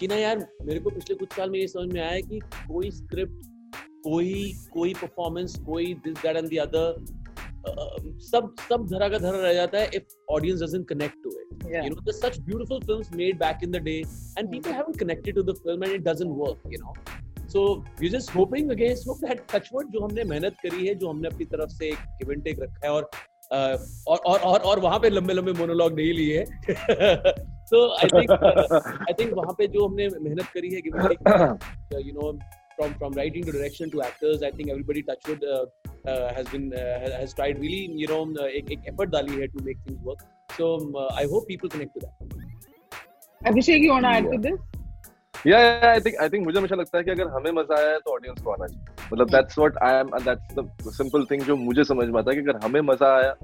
कि 0.00 0.08
ना 0.08 0.16
यार 0.16 0.46
मेरे 0.64 0.80
को 0.86 0.90
पिछले 0.98 1.14
कुछ 1.24 1.32
साल 1.36 1.50
में 1.50 1.58
ये 1.58 1.66
समझ 1.74 1.92
में 1.94 2.00
आया 2.00 2.20
कि 2.30 2.40
कोई 2.56 2.90
स्क्रिप्ट 2.96 3.46
कोई 4.06 4.32
कोई 4.72 4.94
परफॉर्मेंस 4.94 5.56
कोई 5.66 5.94
this 6.04 6.18
that 6.18 6.36
and 6.36 6.48
the 6.48 6.58
other 6.60 7.04
सब 8.22 8.54
सब 8.60 8.86
धरा 8.88 9.08
का 9.08 9.18
धरा 9.18 9.38
रह 9.38 9.52
जाता 9.54 9.78
है 9.78 9.90
if 9.94 10.32
audience 10.32 10.62
doesn't 10.62 10.88
connect 10.88 11.22
to 11.24 11.30
it 11.32 11.64
you 11.74 11.90
know 11.90 12.00
this 12.02 12.20
such 12.20 12.38
beautiful 12.40 12.80
films 12.82 13.12
made 13.14 13.38
back 13.38 13.64
in 13.64 13.70
the 13.70 13.82
day 13.84 13.98
and 14.38 14.50
people 14.50 14.70
haven't 14.70 14.98
connected 14.98 15.34
to 15.34 15.42
the 15.42 15.54
film 15.58 15.84
and 15.84 15.94
it 15.94 16.02
doesn't 16.02 16.36
work 16.38 16.72
you 16.72 16.82
know 16.82 16.94
so 17.48 17.62
you 18.02 18.10
just 18.10 18.34
hoping 18.36 18.70
against 18.70 19.08
hope 19.08 19.18
that 19.20 19.44
touch wood 19.54 19.92
जो 19.92 20.04
हमने 20.04 20.24
मेहनत 20.26 20.56
करी 20.62 20.86
है 20.86 20.94
जो 20.94 21.08
हमने 21.08 21.28
अपनी 21.28 21.44
तरफ़ 21.46 21.70
से 21.70 21.88
एक 21.88 22.06
गिवन 22.20 22.40
टेक 22.40 22.60
रखा 22.62 22.86
है 22.86 22.92
और 22.92 23.10
और 23.52 24.18
और 24.26 24.38
और 24.40 24.60
और 24.60 24.80
वहाँ 24.80 24.98
पे 24.98 25.10
लंबे 25.10 25.34
लंबे 25.34 25.52
मोनोलॉग 25.58 25.94
नहीं 25.94 26.12
लिए 26.12 26.44
तो 27.70 27.80
आई 27.94 28.08
थिंक 28.10 28.30
आई 28.30 29.12
थिंक 29.20 29.32
वहाँ 29.34 29.54
पे 29.58 29.66
जो 29.68 29.86
हमने 29.86 30.08
मेहनत 30.10 30.46
करी 30.54 30.74
है 30.74 30.80
given 30.82 31.58
you 32.00 32.12
know 32.12 32.32
from 32.76 32.94
from 33.00 33.12
writing 33.12 33.44
to 33.48 33.52
direction 33.58 33.90
to 33.90 34.02
actors 34.02 34.42
i 34.42 34.50
think 34.50 34.70
everybody 34.74 35.02
touchwood 35.02 35.44
uh, 35.56 35.64
uh, 36.06 36.32
has 36.34 36.46
been 36.48 36.72
uh, 36.72 37.18
has 37.20 37.34
tried 37.34 37.58
really 37.58 37.90
you 38.02 38.06
know 38.06 38.22
um, 38.22 38.36
ek, 38.58 38.70
ek 38.76 38.90
effort 38.92 39.10
dali 39.16 39.32
here 39.40 39.48
to 39.48 39.62
make 39.68 39.78
things 39.86 40.00
work. 40.08 40.22
So 40.56 40.76
um, 40.76 40.94
uh, 40.94 41.22
i 41.22 41.26
hope 41.32 41.48
people 41.52 41.68
connect 41.68 41.94
to 41.94 42.00
that. 42.06 42.14
Abhishek 43.50 43.80
you 43.86 43.90
want 43.90 44.04
to 44.04 44.12
add 44.18 44.24
yeah. 44.24 44.30
to 44.32 44.38
this? 44.46 44.75
या 45.46 45.58
I 45.90 46.00
think 46.00 46.16
I 46.22 46.28
think 46.28 46.44
मुझे 46.44 46.58
हमेशा 46.58 46.76
लगता 46.76 46.98
है 46.98 47.04
कि 47.04 47.10
अगर 47.10 47.28
हमें 47.28 47.50
मज़ा 47.52 47.76
आया 47.78 47.90
है 47.90 47.98
तो 47.98 48.12
ऑडियंस 48.12 48.42
को 48.42 48.50
आना 48.50 48.66
चाहिए 48.66 48.84
मतलब 49.12 49.30
that's 49.30 49.58
what 49.58 49.78
I 49.82 49.94
am 49.94 50.06
that's 50.06 50.54
the 50.58 50.90
simple 50.90 51.24
thing 51.24 51.42
जो 51.42 51.56
मुझे 51.56 51.84
समझ 51.84 52.08
में 52.08 52.18
आता 52.18 52.30
है 52.30 52.36
कि 52.36 52.50
अगर 52.50 52.64
हमें 52.64 52.80
मज़ा 52.80 53.16
आया 53.16 53.34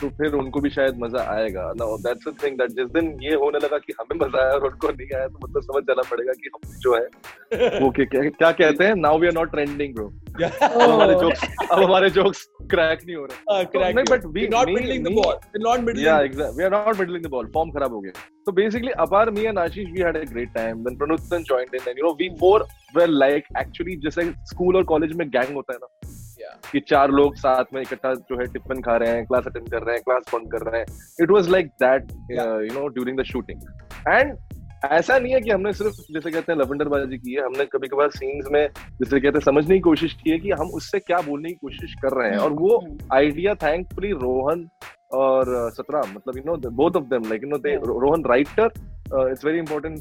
तो 0.00 0.08
फिर 0.08 0.32
उनको 0.32 0.60
भी 0.60 0.70
शायद 0.70 0.98
मज़ा 0.98 1.22
आएगा 1.22 1.72
ना 1.76 1.96
दैट्स 1.96 2.28
द 2.28 2.34
थिंग 2.44 2.58
दैट 2.58 2.70
जिस 2.70 2.86
दिन 2.86 3.18
ये 3.22 3.34
होने 3.34 3.58
लगा 3.58 3.78
कि 3.78 3.92
हमें 4.00 4.26
मज़ा 4.26 4.42
आया 4.42 4.52
और 4.52 4.64
उनको 4.64 4.88
नहीं 4.88 5.16
आया 5.16 5.28
तो 5.28 5.38
मतलब 5.44 5.62
समझ 5.62 5.82
जाना 5.82 6.02
पड़ेगा 6.10 6.32
कि 6.32 6.50
हम 6.54 6.78
जो 6.78 6.94
है 6.94 7.80
वो 7.80 7.90
क्या 7.90 8.28
क्या, 8.30 8.52
कहते 8.52 8.84
हैं 8.84 8.94
now 8.94 9.18
we 9.18 9.26
are 9.26 9.32
not 9.32 9.50
trending 9.50 9.94
bro 9.94 10.12
अब 10.42 10.90
हमारे. 10.90 11.14
जोक्स 11.14 11.48
अब 11.72 11.82
हमारे 11.82 12.10
जोक्स 12.10 12.48
क्रैक 12.62 12.98
नहीं 13.06 13.16
हो 13.16 13.24
रहे 13.24 13.40
uh, 13.50 13.70
correct 13.70 13.94
नहीं, 13.94 14.48
not 14.48 14.66
me- 14.66 14.74
middling 14.74 15.02
the 15.02 15.10
me- 15.10 15.22
ball 15.22 15.34
we're 15.54 15.66
not 15.68 15.84
middling 15.84 16.06
Yeah, 16.06 16.20
exactly. 16.20 16.56
We 16.56 16.64
are 16.64 16.70
not 16.70 16.98
middling 16.98 17.24
the 17.24 17.32
ball. 17.34 17.48
Form 17.56 17.72
खराब 17.74 17.92
हो 17.92 18.00
गया. 18.00 18.12
So 18.46 18.52
basically, 18.52 18.92
apart 19.04 19.32
me 19.34 19.46
Ashish 19.46 19.64
Ashish, 19.64 19.92
we 19.96 20.04
had 20.06 20.16
a 20.16 20.24
great 20.26 20.54
time. 20.54 20.84
Then 20.84 21.39
Pranuthan 21.40 21.48
joined 21.48 21.74
in, 21.74 21.88
and 21.88 21.96
you 21.96 22.04
know, 22.04 22.16
we 22.18 22.30
four 22.38 22.66
were 22.94 23.08
like 23.08 23.44
actually 23.56 23.96
जैसे 23.96 24.32
school 24.32 24.76
और 24.76 24.84
college 24.84 25.12
में 25.12 25.28
gang 25.30 25.54
होता 25.54 25.72
है 25.72 25.78
ना। 25.82 25.88
Yeah. 26.40 26.70
कि 26.72 26.80
चार 26.80 27.10
लोग 27.10 27.34
साथ 27.34 27.64
में 27.74 27.82
इकट्ठा 27.82 28.14
जो 28.14 28.38
है 28.40 28.46
टिफ़िन 28.46 28.82
खा 28.82 28.96
रहे 28.96 29.10
हैं 29.10 29.26
क्लास 29.26 29.44
अटेंड 29.46 29.70
कर 29.70 29.82
रहे 29.82 29.94
हैं 29.94 30.02
क्लास 30.04 30.22
बंक 30.34 30.52
कर 30.52 30.70
रहे 30.70 30.80
हैं। 30.80 30.86
It 31.22 31.30
was 31.30 31.48
like 31.50 31.66
that 31.66 32.12
you 32.30 32.80
know 32.80 32.88
during 32.88 33.18
the 33.20 33.22
shooting 33.22 33.60
and 34.08 34.36
ऐसा 34.84 35.18
नहीं 35.18 35.32
है 35.32 35.40
कि 35.40 35.50
हमने 35.50 35.72
सिर्फ़ 35.72 35.94
जैसे 36.12 36.30
कहते 36.30 36.52
हैं 36.52 36.58
लवंडरबाजी 36.58 37.18
की 37.18 37.32
है। 37.32 37.44
हमने 37.44 37.64
कभी 37.64 37.88
कभार 37.88 38.10
सीन्स 38.10 38.46
में 38.52 38.68
जैसे 39.02 39.20
कहते 39.20 39.38
हैं 39.38 39.44
समझने 39.44 39.74
की 39.74 39.80
कोशिश 39.80 40.12
की 40.24 40.30
है 40.30 40.38
कि 40.38 40.50
हम 40.50 40.70
उससे 40.70 40.98
क्या 40.98 41.20
बोलने 41.20 41.48
की 41.48 41.54
कोशिश 41.54 41.94
कर 42.02 42.12
रहे 42.20 42.30
हैं। 42.30 42.38
और 42.38 42.52
वो 42.52 42.98
आइडिया 43.12 43.54
थैंकफुली 43.54 44.10
रोहन 44.10 44.68
और 45.12 45.70
सतराम 45.72 46.12
मतलब 46.16 46.36
you 46.36 46.42
know 46.46 46.70
both 46.70 46.96
of 46.96 47.04
them 47.04 47.22
like 47.28 47.42
you 47.42 47.48
know 47.50 47.58
they 47.58 47.74
Rohan 47.74 48.24
writer 48.24 48.68
it's 49.30 49.44
very 49.44 49.58
important 49.58 49.98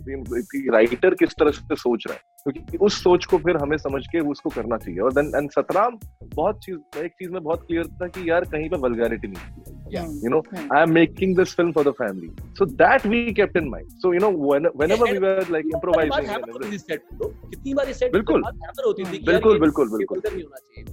कि 0.51 0.67
राइटर 0.73 1.13
किस 1.19 1.33
तरह 1.39 1.51
से 1.51 1.75
सोच 1.75 2.03
रहा 2.07 2.15
है 2.15 2.21
क्योंकि 2.43 2.77
तो 2.77 2.85
उस 2.85 3.01
सोच 3.03 3.25
को 3.25 3.37
फिर 3.45 3.57
हमें 3.57 3.77
समझ 3.77 4.01
के 4.11 4.19
उसको 4.31 4.49
करना 4.49 4.77
चाहिए 4.77 4.99
और 5.07 5.13
देन 5.13 5.31
एंड 5.35 5.49
सतराम 5.51 5.97
बहुत 6.35 6.59
चीज़ 6.65 6.99
एक 7.03 7.11
चीज़ 7.11 7.31
में 7.31 7.41
बहुत 7.43 7.65
क्लियर 7.67 7.87
था 8.01 8.07
कि 8.07 8.29
यार 8.29 8.45
कहीं 8.55 8.69
पे 8.69 8.77
वल्गैरिटी 8.87 9.27
नहीं 9.27 9.77
Hmm. 9.91 10.09
you 10.23 10.29
know 10.31 10.39
i 10.77 10.79
am 10.79 10.91
making 10.95 11.31
this 11.37 11.53
film 11.59 11.69
for 11.75 11.83
the 11.85 11.91
family 11.99 12.27
so 12.57 12.65
that 12.81 13.05
we 13.13 13.21
kept 13.39 13.55
in 13.61 13.69
mind 13.69 13.95
so 14.03 14.11
you 14.15 14.19
know 14.23 14.29
when, 14.49 14.67
whenever 14.81 15.07
yeah, 15.07 15.13
we 15.13 15.21
were 15.23 15.45
like 15.55 15.71
improvising 15.77 16.27
कितनी 17.49 17.73
बार 17.73 17.91
सेट 18.01 18.11
बिल्कुल। 18.13 18.43
होती 18.43 19.03
थी 19.03 19.19
बिल्कुल 19.25 19.51
ये- 19.51 19.61
बिल्कुल 19.61 19.89
बिल्कुल 19.89 20.21
नहीं 20.25 20.43
होना 20.43 20.57
चाहिए 20.57 20.85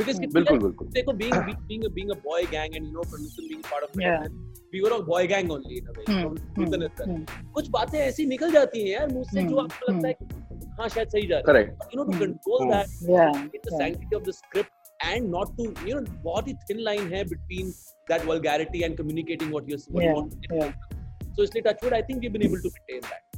because 0.00 0.18
बिल्कुल 0.34 0.58
बिल्कुल 0.58 0.88
देखो 0.96 1.12
being 1.12 1.38
being 1.68 1.86
being 1.98 2.12
a, 2.16 2.18
boy 2.26 2.40
gang 2.56 2.76
and 2.80 2.90
you 2.90 2.94
know 2.96 3.06
Pranuthan 3.12 3.48
being 3.52 3.62
part 3.70 3.86
of 3.88 4.02
Yeah. 4.02 4.26
And 4.72 4.82
we 4.82 4.88
were 4.88 4.96
a 4.96 5.02
boy 5.02 5.26
gang 5.26 5.50
only 5.50 5.78
in 5.78 5.86
a 5.86 5.92
way 5.92 6.04
Hmm, 6.06 6.22
from 6.22 6.36
hmm, 6.36 6.62
Pranuthan 6.64 6.82
itself. 6.88 7.08
hmm. 7.08 7.24
कुछ 7.54 7.68
बातें 7.70 7.98
ऐसी 7.98 8.26
निकल 8.26 8.52
जाती 8.52 8.80
हैं 8.82 8.90
यार 8.90 9.08
मुँह 9.12 9.24
से 9.32 9.42
जो 9.42 9.56
Hmm, 9.56 9.64
आपको 9.64 9.92
लगता 9.92 10.08
है 10.08 10.14
कि 10.14 10.70
हाँ 10.80 10.88
शायद 10.88 11.08
सही 11.08 11.26
जा 11.26 11.38
रहा 11.38 11.58
है 11.58 11.64
correct 11.64 11.84
you 11.92 11.98
know 12.00 12.06
to 12.10 12.16
Hmm, 12.16 12.22
control 12.24 12.62
hmm. 12.62 12.70
that 12.70 12.86
Yeah. 13.08 13.40
in 13.42 13.60
the 13.66 13.72
yeah. 13.72 13.78
sanctity 13.82 14.16
of 14.20 14.24
the 14.28 14.32
script 14.32 14.72
and 15.12 15.30
not 15.36 15.52
to 15.58 15.66
you 15.88 15.96
know 15.96 16.04
बहुत 16.28 16.48
ही 16.48 16.54
thin 16.70 16.82
line 16.88 17.10
है 17.14 17.24
between 17.34 17.72
that 18.12 18.24
vulgarity 18.30 18.84
and 18.88 18.96
communicating 19.02 19.52
what 19.56 19.68
you're 19.72 19.82
what 19.96 20.04
you 20.04 20.08
Yeah, 20.08 20.20
want 20.20 20.32
to 20.46 20.60
yeah. 20.60 20.72
so 21.36 21.42
इसलिए 21.48 21.62
touchwood 21.68 21.98
I 22.00 22.02
think 22.08 22.24
we've 22.26 22.36
been 22.38 22.48
able 22.50 22.64
to 22.68 22.72
maintain 22.78 23.04
that 23.10 23.28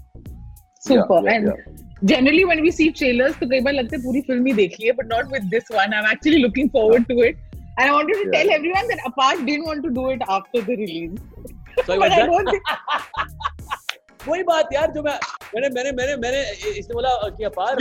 Super. 0.86 1.18
Yeah, 1.24 1.30
yeah, 1.30 1.34
and 1.34 1.46
yeah. 1.48 2.08
generally 2.12 2.44
when 2.52 2.60
we 2.68 2.70
see 2.78 2.86
trailers 3.00 3.36
तो 3.42 3.46
कई 3.50 3.60
बार 3.66 3.72
लगता 3.74 3.96
है 3.96 4.02
पूरी 4.02 4.20
film 4.30 4.46
ही 4.46 4.52
देख 4.62 4.74
ली 4.80 4.86
है 4.86 4.94
but 5.02 5.06
not 5.16 5.30
with 5.36 5.50
this 5.56 5.70
one. 5.76 5.94
I'm 5.98 6.08
actually 6.14 6.40
looking 6.46 6.70
forward 6.78 7.06
to 7.12 7.18
it. 7.28 7.38
And 7.78 7.90
I 7.90 7.92
wanted 7.92 8.14
to 8.14 8.24
Yeah. 8.24 8.34
tell 8.36 8.50
everyone 8.56 8.88
that 8.88 9.00
Apart 9.06 9.44
didn't 9.46 9.66
want 9.66 9.82
to 9.84 9.90
do 9.90 10.08
it 10.10 10.22
after 10.28 10.60
the 10.70 10.76
release. 10.76 11.18
so 11.86 11.94
I 11.94 11.98
But 11.98 12.12
I 12.12 12.26
don't 12.26 12.50
think 12.50 12.62
वही 14.26 14.42
बात 14.50 14.68
यार 14.72 14.90
जो 14.92 15.02
मैं 15.02 15.18
मैंने 15.54 15.68
मैंने 15.76 15.90
मैंने 15.96 16.14
मैंने 16.20 16.40
इसने 16.78 16.94
बोला 16.94 17.10
कि 17.38 17.44
अपार 17.44 17.80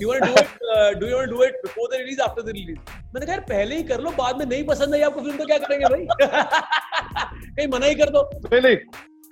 you 0.00 0.08
want 0.08 0.24
to 0.24 0.30
do 0.30 0.34
it 0.40 0.48
uh, 0.74 0.90
do 1.00 1.06
you 1.10 1.16
want 1.16 1.30
to 1.30 1.36
do 1.36 1.42
it 1.46 1.54
before 1.66 1.86
the 1.92 1.98
release 2.02 2.20
after 2.26 2.42
the 2.48 2.54
release 2.56 2.92
मैंने 3.14 3.26
कहा 3.26 3.34
यार 3.34 3.40
पहले 3.50 3.76
ही 3.76 3.82
कर 3.92 4.00
लो 4.00 4.10
बाद 4.18 4.38
में 4.38 4.44
नहीं 4.46 4.64
पसंद 4.66 4.94
आई 4.94 5.00
आपको 5.08 5.20
फ़िल्म 5.20 5.36
तो 5.38 5.46
क्या 5.46 5.58
करेंगे 5.58 5.86
भाई 5.94 6.06
कहीं 6.20 7.66
मना 7.76 7.86
ही 7.86 7.94
कर 8.02 8.10
दो 8.16 8.28
नहीं 8.44 8.60
नहीं 8.60 8.76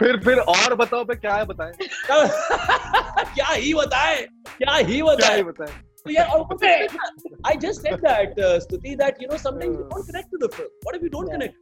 फिर 0.01 0.21
फिर 0.25 0.38
और 0.57 0.75
बताओ 0.85 1.05
पे 1.05 1.14
क्या 1.14 1.35
है 1.35 1.45
बताएँ 1.47 1.73
क्या 2.11 3.49
ही 3.53 3.75
बताए 3.75 4.21
क्या 4.59 4.75
ही 4.75 5.01
क्या 5.01 5.42
बताएँ 5.51 5.73
So. 6.05 7.31
I 7.45 7.57
just 7.57 7.83
said 7.83 8.01
that, 8.03 8.38
uh, 8.38 8.61
Stuti, 8.61 8.97
that 8.99 9.21
you 9.21 9.29
know 9.29 9.37
sometimes 9.37 9.77
you 9.77 9.87
don't 9.88 10.07
connect 10.07 10.31
to 10.31 10.38
the 10.38 10.49
film. 10.49 10.69
What 10.83 10.97
if 10.97 11.03
you 11.03 11.11
don't 11.11 11.29
yeah. 11.29 11.33
connect? 11.33 11.57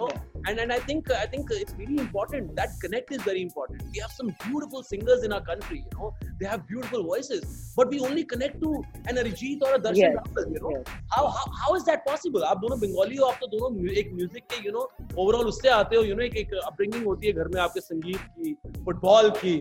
No? 0.00 0.08
and 0.46 0.58
and 0.58 0.72
I 0.72 0.78
think 0.78 1.10
I 1.10 1.26
think 1.26 1.50
it's 1.50 1.74
really 1.80 1.98
important 1.98 2.54
that 2.56 2.70
connect 2.80 3.12
is 3.12 3.22
very 3.22 3.42
important 3.42 3.82
we 3.92 4.00
have 4.00 4.10
some 4.10 4.34
beautiful 4.44 4.82
singers 4.82 5.22
in 5.22 5.32
our 5.32 5.40
country 5.40 5.78
you 5.78 5.92
know 5.98 6.08
they 6.40 6.46
have 6.46 6.66
beautiful 6.66 7.04
voices 7.04 7.44
but 7.76 7.88
we 7.90 8.00
only 8.00 8.24
connect 8.24 8.60
to 8.62 8.72
an 9.06 9.20
Arijit 9.22 9.62
or 9.62 9.74
a 9.76 9.78
Darshan 9.78 9.96
Yes. 9.96 10.16
Rahul 10.16 10.52
you 10.54 10.60
know 10.64 10.72
Yes. 10.74 10.84
how, 11.14 11.22
how 11.36 11.44
how 11.60 11.74
is 11.76 11.84
that 11.90 12.04
possible 12.10 12.44
आप 12.50 12.58
दोनों 12.64 12.80
बंगाली 12.80 13.16
हो 13.16 13.26
आप 13.26 13.38
तो 13.40 13.46
दोनों 13.54 13.94
एक 14.02 14.12
music 14.14 14.44
के 14.52 14.64
you 14.66 14.72
know 14.72 14.88
overall 15.18 15.46
उससे 15.54 15.68
आते 15.78 15.96
हो 15.96 16.02
यू 16.02 16.14
नो 16.14 16.22
एक 16.24 16.36
एक 16.44 16.54
अपब्रिंगिंग 16.64 17.04
होती 17.06 17.26
है 17.26 17.32
घर 17.32 17.48
में 17.54 17.60
आपके 17.62 17.80
संगीत 17.80 18.28
की 18.38 18.54
फुटबॉल 18.84 19.30
की 19.40 19.56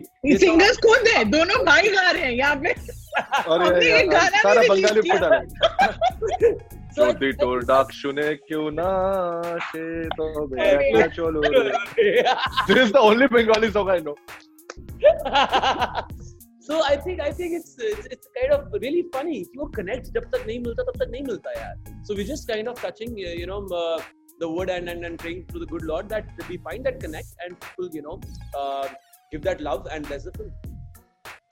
सिंगर्स 0.46 0.78
खुद 0.88 1.08
है 1.15 1.24
दोनों 1.38 1.63
भाई 1.65 1.89
गा 1.98 2.10
रहे 2.12 2.24
हैं 2.24 2.32
यहाँ 2.32 2.56
पे 2.63 2.74
अरे 3.17 4.08
गाना 4.08 4.38
सारा 4.41 4.62
बंगाली 4.69 5.02
release 5.02 6.83
जो 6.96 7.12
दिटोर 7.20 7.64
डाक 7.66 7.92
शुने 8.00 8.34
क्यों 8.48 8.70
ना 8.80 8.90
शे 9.68 9.86
तो 10.18 10.48
बेरा 10.48 11.08
चलो 11.18 11.42
This 12.68 12.78
is 12.86 12.92
the 12.92 13.00
only 13.00 13.28
Bengali 13.28 13.72
song 13.72 13.90
I 13.90 14.00
know. 14.00 14.16
so 16.68 16.82
I 16.90 16.96
think 17.06 17.22
I 17.22 17.32
think 17.32 17.56
it's, 17.60 17.76
it's 17.78 18.06
it's 18.16 18.28
kind 18.38 18.54
of 18.58 18.76
really 18.84 19.04
funny 19.16 19.40
कि 19.46 19.60
वो 19.60 19.70
connect 19.78 20.12
जब 20.18 20.30
तक 20.36 20.46
नहीं 20.48 20.60
मिलता 20.68 20.84
तब 20.84 21.00
तक 21.04 21.10
नहीं 21.12 21.24
मिलता 21.30 21.56
यार. 21.60 22.04
So 22.10 22.20
we 22.20 22.28
just 22.34 22.48
kind 22.52 22.74
of 22.74 22.82
touching 22.82 23.18
you 23.18 23.48
know 23.54 23.62
uh, 23.82 24.00
the 24.40 24.50
wood 24.50 24.70
and, 24.76 24.90
and 24.90 25.10
and 25.10 25.20
praying 25.26 25.46
to 25.54 25.64
the 25.64 25.70
good 25.74 25.90
Lord 25.94 26.10
that 26.10 26.46
we 26.50 26.58
find 26.70 26.92
that 26.92 27.00
connect 27.00 27.48
and 27.48 27.60
people 27.66 27.90
you 28.00 28.06
know 28.10 28.20
uh, 28.62 28.88
give 29.32 29.44
that 29.50 29.62
love 29.70 29.88
and 29.92 30.14
that's 30.14 30.30
the 30.30 30.38
film. 30.38 30.73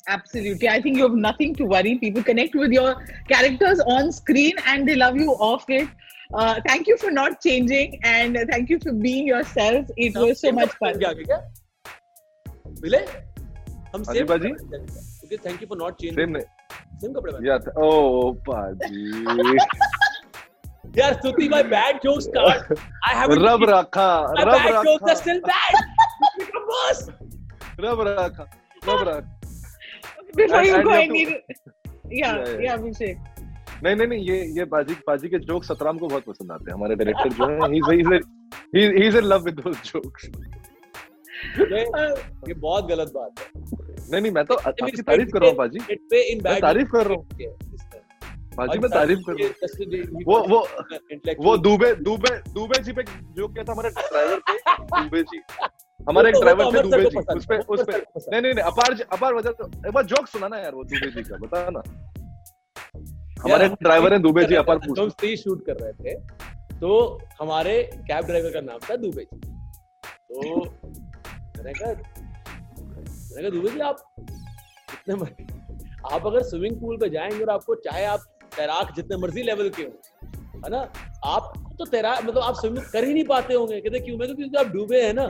Absolutely. 0.09 0.69
I 0.69 0.81
think 0.81 0.97
you 0.97 1.03
have 1.03 1.15
nothing 1.15 1.55
to 1.57 1.65
worry. 1.65 1.93
People 1.99 2.23
connect 2.23 2.55
with 2.55 2.73
your 2.73 2.91
characters 3.29 3.81
on 3.95 4.11
screen 4.13 4.53
and 4.67 4.89
they 4.89 4.95
love 4.95 5.17
you 5.17 5.33
off 5.47 5.65
it. 5.69 5.89
Uh, 6.35 6.61
thank 6.67 6.87
you 6.87 6.97
for 6.97 7.11
not 7.11 7.41
changing 7.41 7.99
and 8.05 8.37
uh, 8.37 8.45
thank 8.51 8.69
you 8.71 8.79
for 8.85 8.93
being 8.93 9.27
yourself. 9.27 9.91
It 9.97 10.15
was 10.17 10.41
so 10.41 10.53
much 10.53 10.73
fun. 10.83 10.99
क्या 11.03 11.13
क्या 11.23 11.39
मिले 12.83 12.99
हम 12.99 14.03
हाँ 14.07 14.15
जी, 14.15 14.19
same 14.19 14.27
बाजी। 14.27 14.51
Okay 15.27 15.37
thank 15.45 15.63
you 15.63 15.67
for 15.69 15.79
not 15.79 15.95
changing 16.01 16.17
same 16.19 16.31
नहीं 16.37 16.99
same 17.01 17.13
कपड़े 17.13 17.33
पहने 17.33 17.49
या 17.49 17.57
ओ 17.85 18.33
पाजी 18.49 19.01
यार 20.99 21.15
स्तुति 21.15 21.49
my 21.53 21.63
bad 21.71 22.03
jokes 22.05 22.27
start 22.31 22.69
I 23.09 23.15
haven't 23.21 23.43
रब 23.47 23.65
रखा 23.71 24.09
my 24.35 24.45
रब 24.49 24.59
bad 24.59 24.85
jokes 24.89 25.03
are 25.03 25.11
रखा 25.11 25.15
still 25.23 25.41
bad 25.49 25.75
become 26.43 26.69
worse 26.75 27.03
रब 27.87 28.05
रखा 28.09 28.47
रब 28.89 29.09
रखा 29.09 29.40
Before 30.40 30.64
you 30.64 30.84
go, 30.84 30.92
I 30.92 31.06
need. 31.08 31.30
Yeah, 32.10 32.36
Yeah. 32.60 32.78
Abhishek. 32.78 33.18
नहीं 33.84 33.96
नहीं 33.96 34.08
नहीं 34.08 34.24
ये 34.30 34.38
ये 34.56 34.66
बाजी 34.72 34.94
बाजी 35.08 35.30
के 35.30 35.38
जोक 35.46 35.64
सतराम 35.64 35.98
को 35.98 36.08
बहुत 36.08 36.24
पसंद 36.26 36.52
आते 36.52 36.66
हैं। 36.70 36.74
हमारे 36.78 36.96
डायरेक्टर 36.96 37.30
जो 37.38 37.46
है 37.50 37.70
he 37.72 37.80
he 38.76 38.82
is 39.08 39.18
in 39.18 39.24
love 39.24 39.44
with 39.46 39.56
those 39.60 39.78
jokes 39.92 40.28
ये 41.60 41.82
ये 42.48 42.54
बहुत 42.54 42.88
गलत 42.90 43.12
बात 43.16 43.40
है। 43.40 43.46
नहीं 44.12 44.22
नहीं 44.22 44.32
मैं 44.32 44.44
तो 44.46 44.56
आपकी 44.56 45.02
तारीफ़ 45.02 45.30
कर 45.30 45.40
रहा 45.40 45.50
हूँ 45.50 45.58
बाजी। 45.58 45.80
मैं 46.44 46.60
तारीफ़ 46.62 46.90
कर 46.92 47.08
रहा 47.08 47.16
हूँ। 47.16 47.26
बाजी 48.58 48.80
मैं 48.80 48.90
तारीफ़ 48.92 49.20
कर 49.30 49.34
रहा 49.40 49.48
हूँ। 49.48 50.24
वो 50.28 50.40
वो 50.54 50.60
वो 51.46 51.58
दुबे 51.68 51.94
दुबे 52.10 52.36
दुबे 52.54 52.82
जी 52.84 52.92
पे 52.94 53.04
जो 53.40 53.48
क्या 53.48 53.64
था 53.64 53.72
हमारे 53.72 53.90
ड्राइवर 53.90 54.40
पे 54.50 54.54
दुबे 55.02 55.22
जी। 55.34 55.42
हमारे 56.10 56.30
एक 56.30 56.36
तो- 56.36 56.44
ड्राइवर 56.44 56.66
थे 56.66 56.82
तो 56.82 56.90
सर 56.90 56.90
दुबे 56.90 57.10
जी 57.10 57.18
उस 57.38 57.46
पे 57.46 57.58
उस 57.58 57.82
पे 57.82 57.98
नहीं 58.32 58.42
नहीं 58.42 58.54
नहीं 58.54 58.64
अपार 58.66 58.96
अपार 59.14 59.34
वजह 59.34 59.52
तो 59.52 59.68
एक 59.88 59.94
बार 59.94 60.06
जोक 60.06 60.28
सुनाना 60.28 60.58
यार 60.58 60.76
वो 60.76 60.84
दुबे 60.84 61.12
जी 61.12 61.24
का 61.24 61.38
बता 61.38 61.70
ना। 61.70 61.82
हमारे 63.44 63.68
ड्राइवर 63.84 64.14
है 64.14 64.20
दुबे 64.20 64.44
जी 64.46 64.56
अपार 64.56 64.78
पूछ। 64.78 65.00
हम 65.00 65.10
स्टेज 65.10 65.44
शूट 65.44 65.66
कर 65.66 65.78
रहे 65.78 65.94
थे 65.94 66.20
तो 66.80 67.20
हमारे 67.42 67.82
कैब 67.96 68.26
ड्राइवर 68.26 68.50
का 68.50 68.62
नाम 68.62 68.80
था 68.90 68.96
दुबे 68.96 69.26
जी। 69.34 69.40
तो 70.34 70.60
मैंने 71.58 71.74
कहा 71.74 71.92
मैंने 71.92 73.42
कहा 73.42 73.50
दुबे 73.50 73.70
जी 73.70 73.80
आप 73.80 74.04
कितने 74.18 75.16
मर्ज़ी 75.16 75.48
आप 76.14 76.26
अगर 76.28 76.44
स्विमिंग 76.44 76.80
पूल 76.82 76.98
पे 76.98 77.10
जाएँगे 77.10 77.44
और 77.44 77.50
आपको 77.50 77.76
चाहे 77.76 78.06
आप 78.06 78.20
तैराक 78.58 78.94
जितने 78.96 79.18
मर्ज़ी 79.18 79.44
लेवल 79.44 79.70
के 79.70 79.84
हो 79.84 80.02
है 80.66 80.70
ना? 80.70 80.80
आप 81.26 81.54
तो 81.80 81.86
तैराक 81.86 82.24
मतलब 82.26 82.44
आप 82.44 82.56
स्विमिंग 82.56 82.86
कर 82.86 83.04
ही 83.04 83.14
नहीं 83.14 83.24
पाते 83.24 83.54
होंगे। 83.54 83.80
कहते 83.82 84.00
क्यों? 84.00 84.18
मैं 84.18 84.36
क्योंकि 84.36 84.58
आप 84.58 84.68
डूबे 84.68 85.02
हैं 85.02 85.14
ना। 85.14 85.24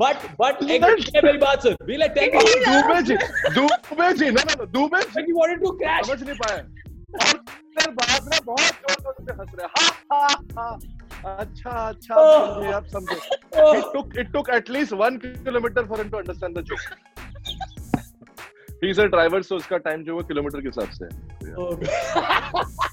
बट 0.00 0.16
बट 0.40 0.62
एक 0.70 0.82
ये 0.82 1.20
मेरी 1.24 1.38
बात 1.38 1.62
सुन? 1.62 1.76
Like 1.90 2.12
tell 2.18 2.28
me 2.34 2.40
Dubey 2.64 2.98
ji 3.02 3.14
Dubey 3.54 4.12
ji 4.18 4.30
ना 4.30 4.42
ना 4.48 4.54
दुबे 4.76 5.00
जी। 5.02 5.22
You 5.28 5.36
wanted 5.38 5.58
to 5.64 5.70
crash 5.80 6.04
समझ 6.06 6.20
नहीं 6.22 6.36
पाए। 6.42 6.58
और 6.58 7.34
फिर 7.78 7.90
बाद 8.00 8.28
में 8.30 8.38
बहुत 8.44 8.60
ज़ोर 8.60 8.96
ज़ोर 9.02 9.14
से 9.20 9.32
हंस 9.40 9.50
रहे। 9.58 9.66
हा 9.76 9.84
हा 10.12 10.26
हा। 10.58 10.68
अच्छा 11.34 11.70
अच्छा. 11.70 12.14
आप 12.14 12.54
समझे 12.54 12.72
आप 12.72 12.86
समझे। 12.92 13.16
it 13.78 13.86
took 13.94 14.08
it 14.22 14.28
took 14.36 14.48
at 14.58 14.68
least 14.76 14.92
one 15.02 15.16
kilometer 15.24 15.82
for 15.86 15.96
him 16.02 16.08
to 16.10 16.18
understand 16.18 16.52
the 16.56 16.64
joke. 16.70 16.86
He 18.82 18.88
is 18.90 18.98
a 18.98 19.06
उसका 19.52 19.78
टाइम 19.88 20.04
जो 20.04 20.16
है 20.16 20.22
किलोमीटर 20.28 20.60
के 20.60 20.68
हिसाब 20.68 20.90
से 20.98 21.04
है। 21.04 21.10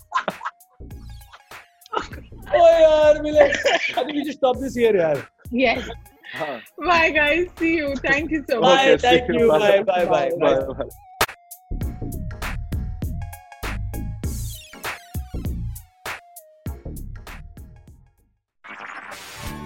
oh 2.56 2.74
yaar, 2.86 3.24
we 3.24 3.32
like, 3.32 4.06
we 4.08 4.26
should 4.26 4.38
stop 4.38 4.60
this 4.60 4.76
here, 4.76 4.94
yaar. 4.94 5.26
Yes. 5.52 5.90
Huh. 6.34 6.60
Bye, 6.86 7.12
guys. 7.12 7.48
See 7.60 7.76
you. 7.76 7.96
Thank 7.98 8.32
you 8.32 8.44
so 8.50 8.60
much. 8.68 8.86
Bye. 8.86 8.98
Thank 8.98 9.30
you. 9.30 9.48
Bye. 9.50 9.84
Bye. 9.84 10.06
Bye. 10.06 10.30
Bye. 10.40 10.60
Bye. 10.60 10.74
bye. 10.74 10.90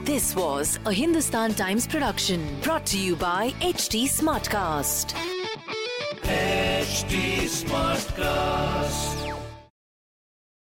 This 0.03 0.35
was 0.35 0.79
a 0.85 0.91
Hindustan 0.91 1.53
Times 1.53 1.85
production 1.85 2.59
brought 2.63 2.85
to 2.87 2.97
you 2.97 3.15
by 3.15 3.51
HD 3.61 4.05
Smartcast. 4.05 5.13
HD 6.23 7.43
Smartcast. 7.45 9.18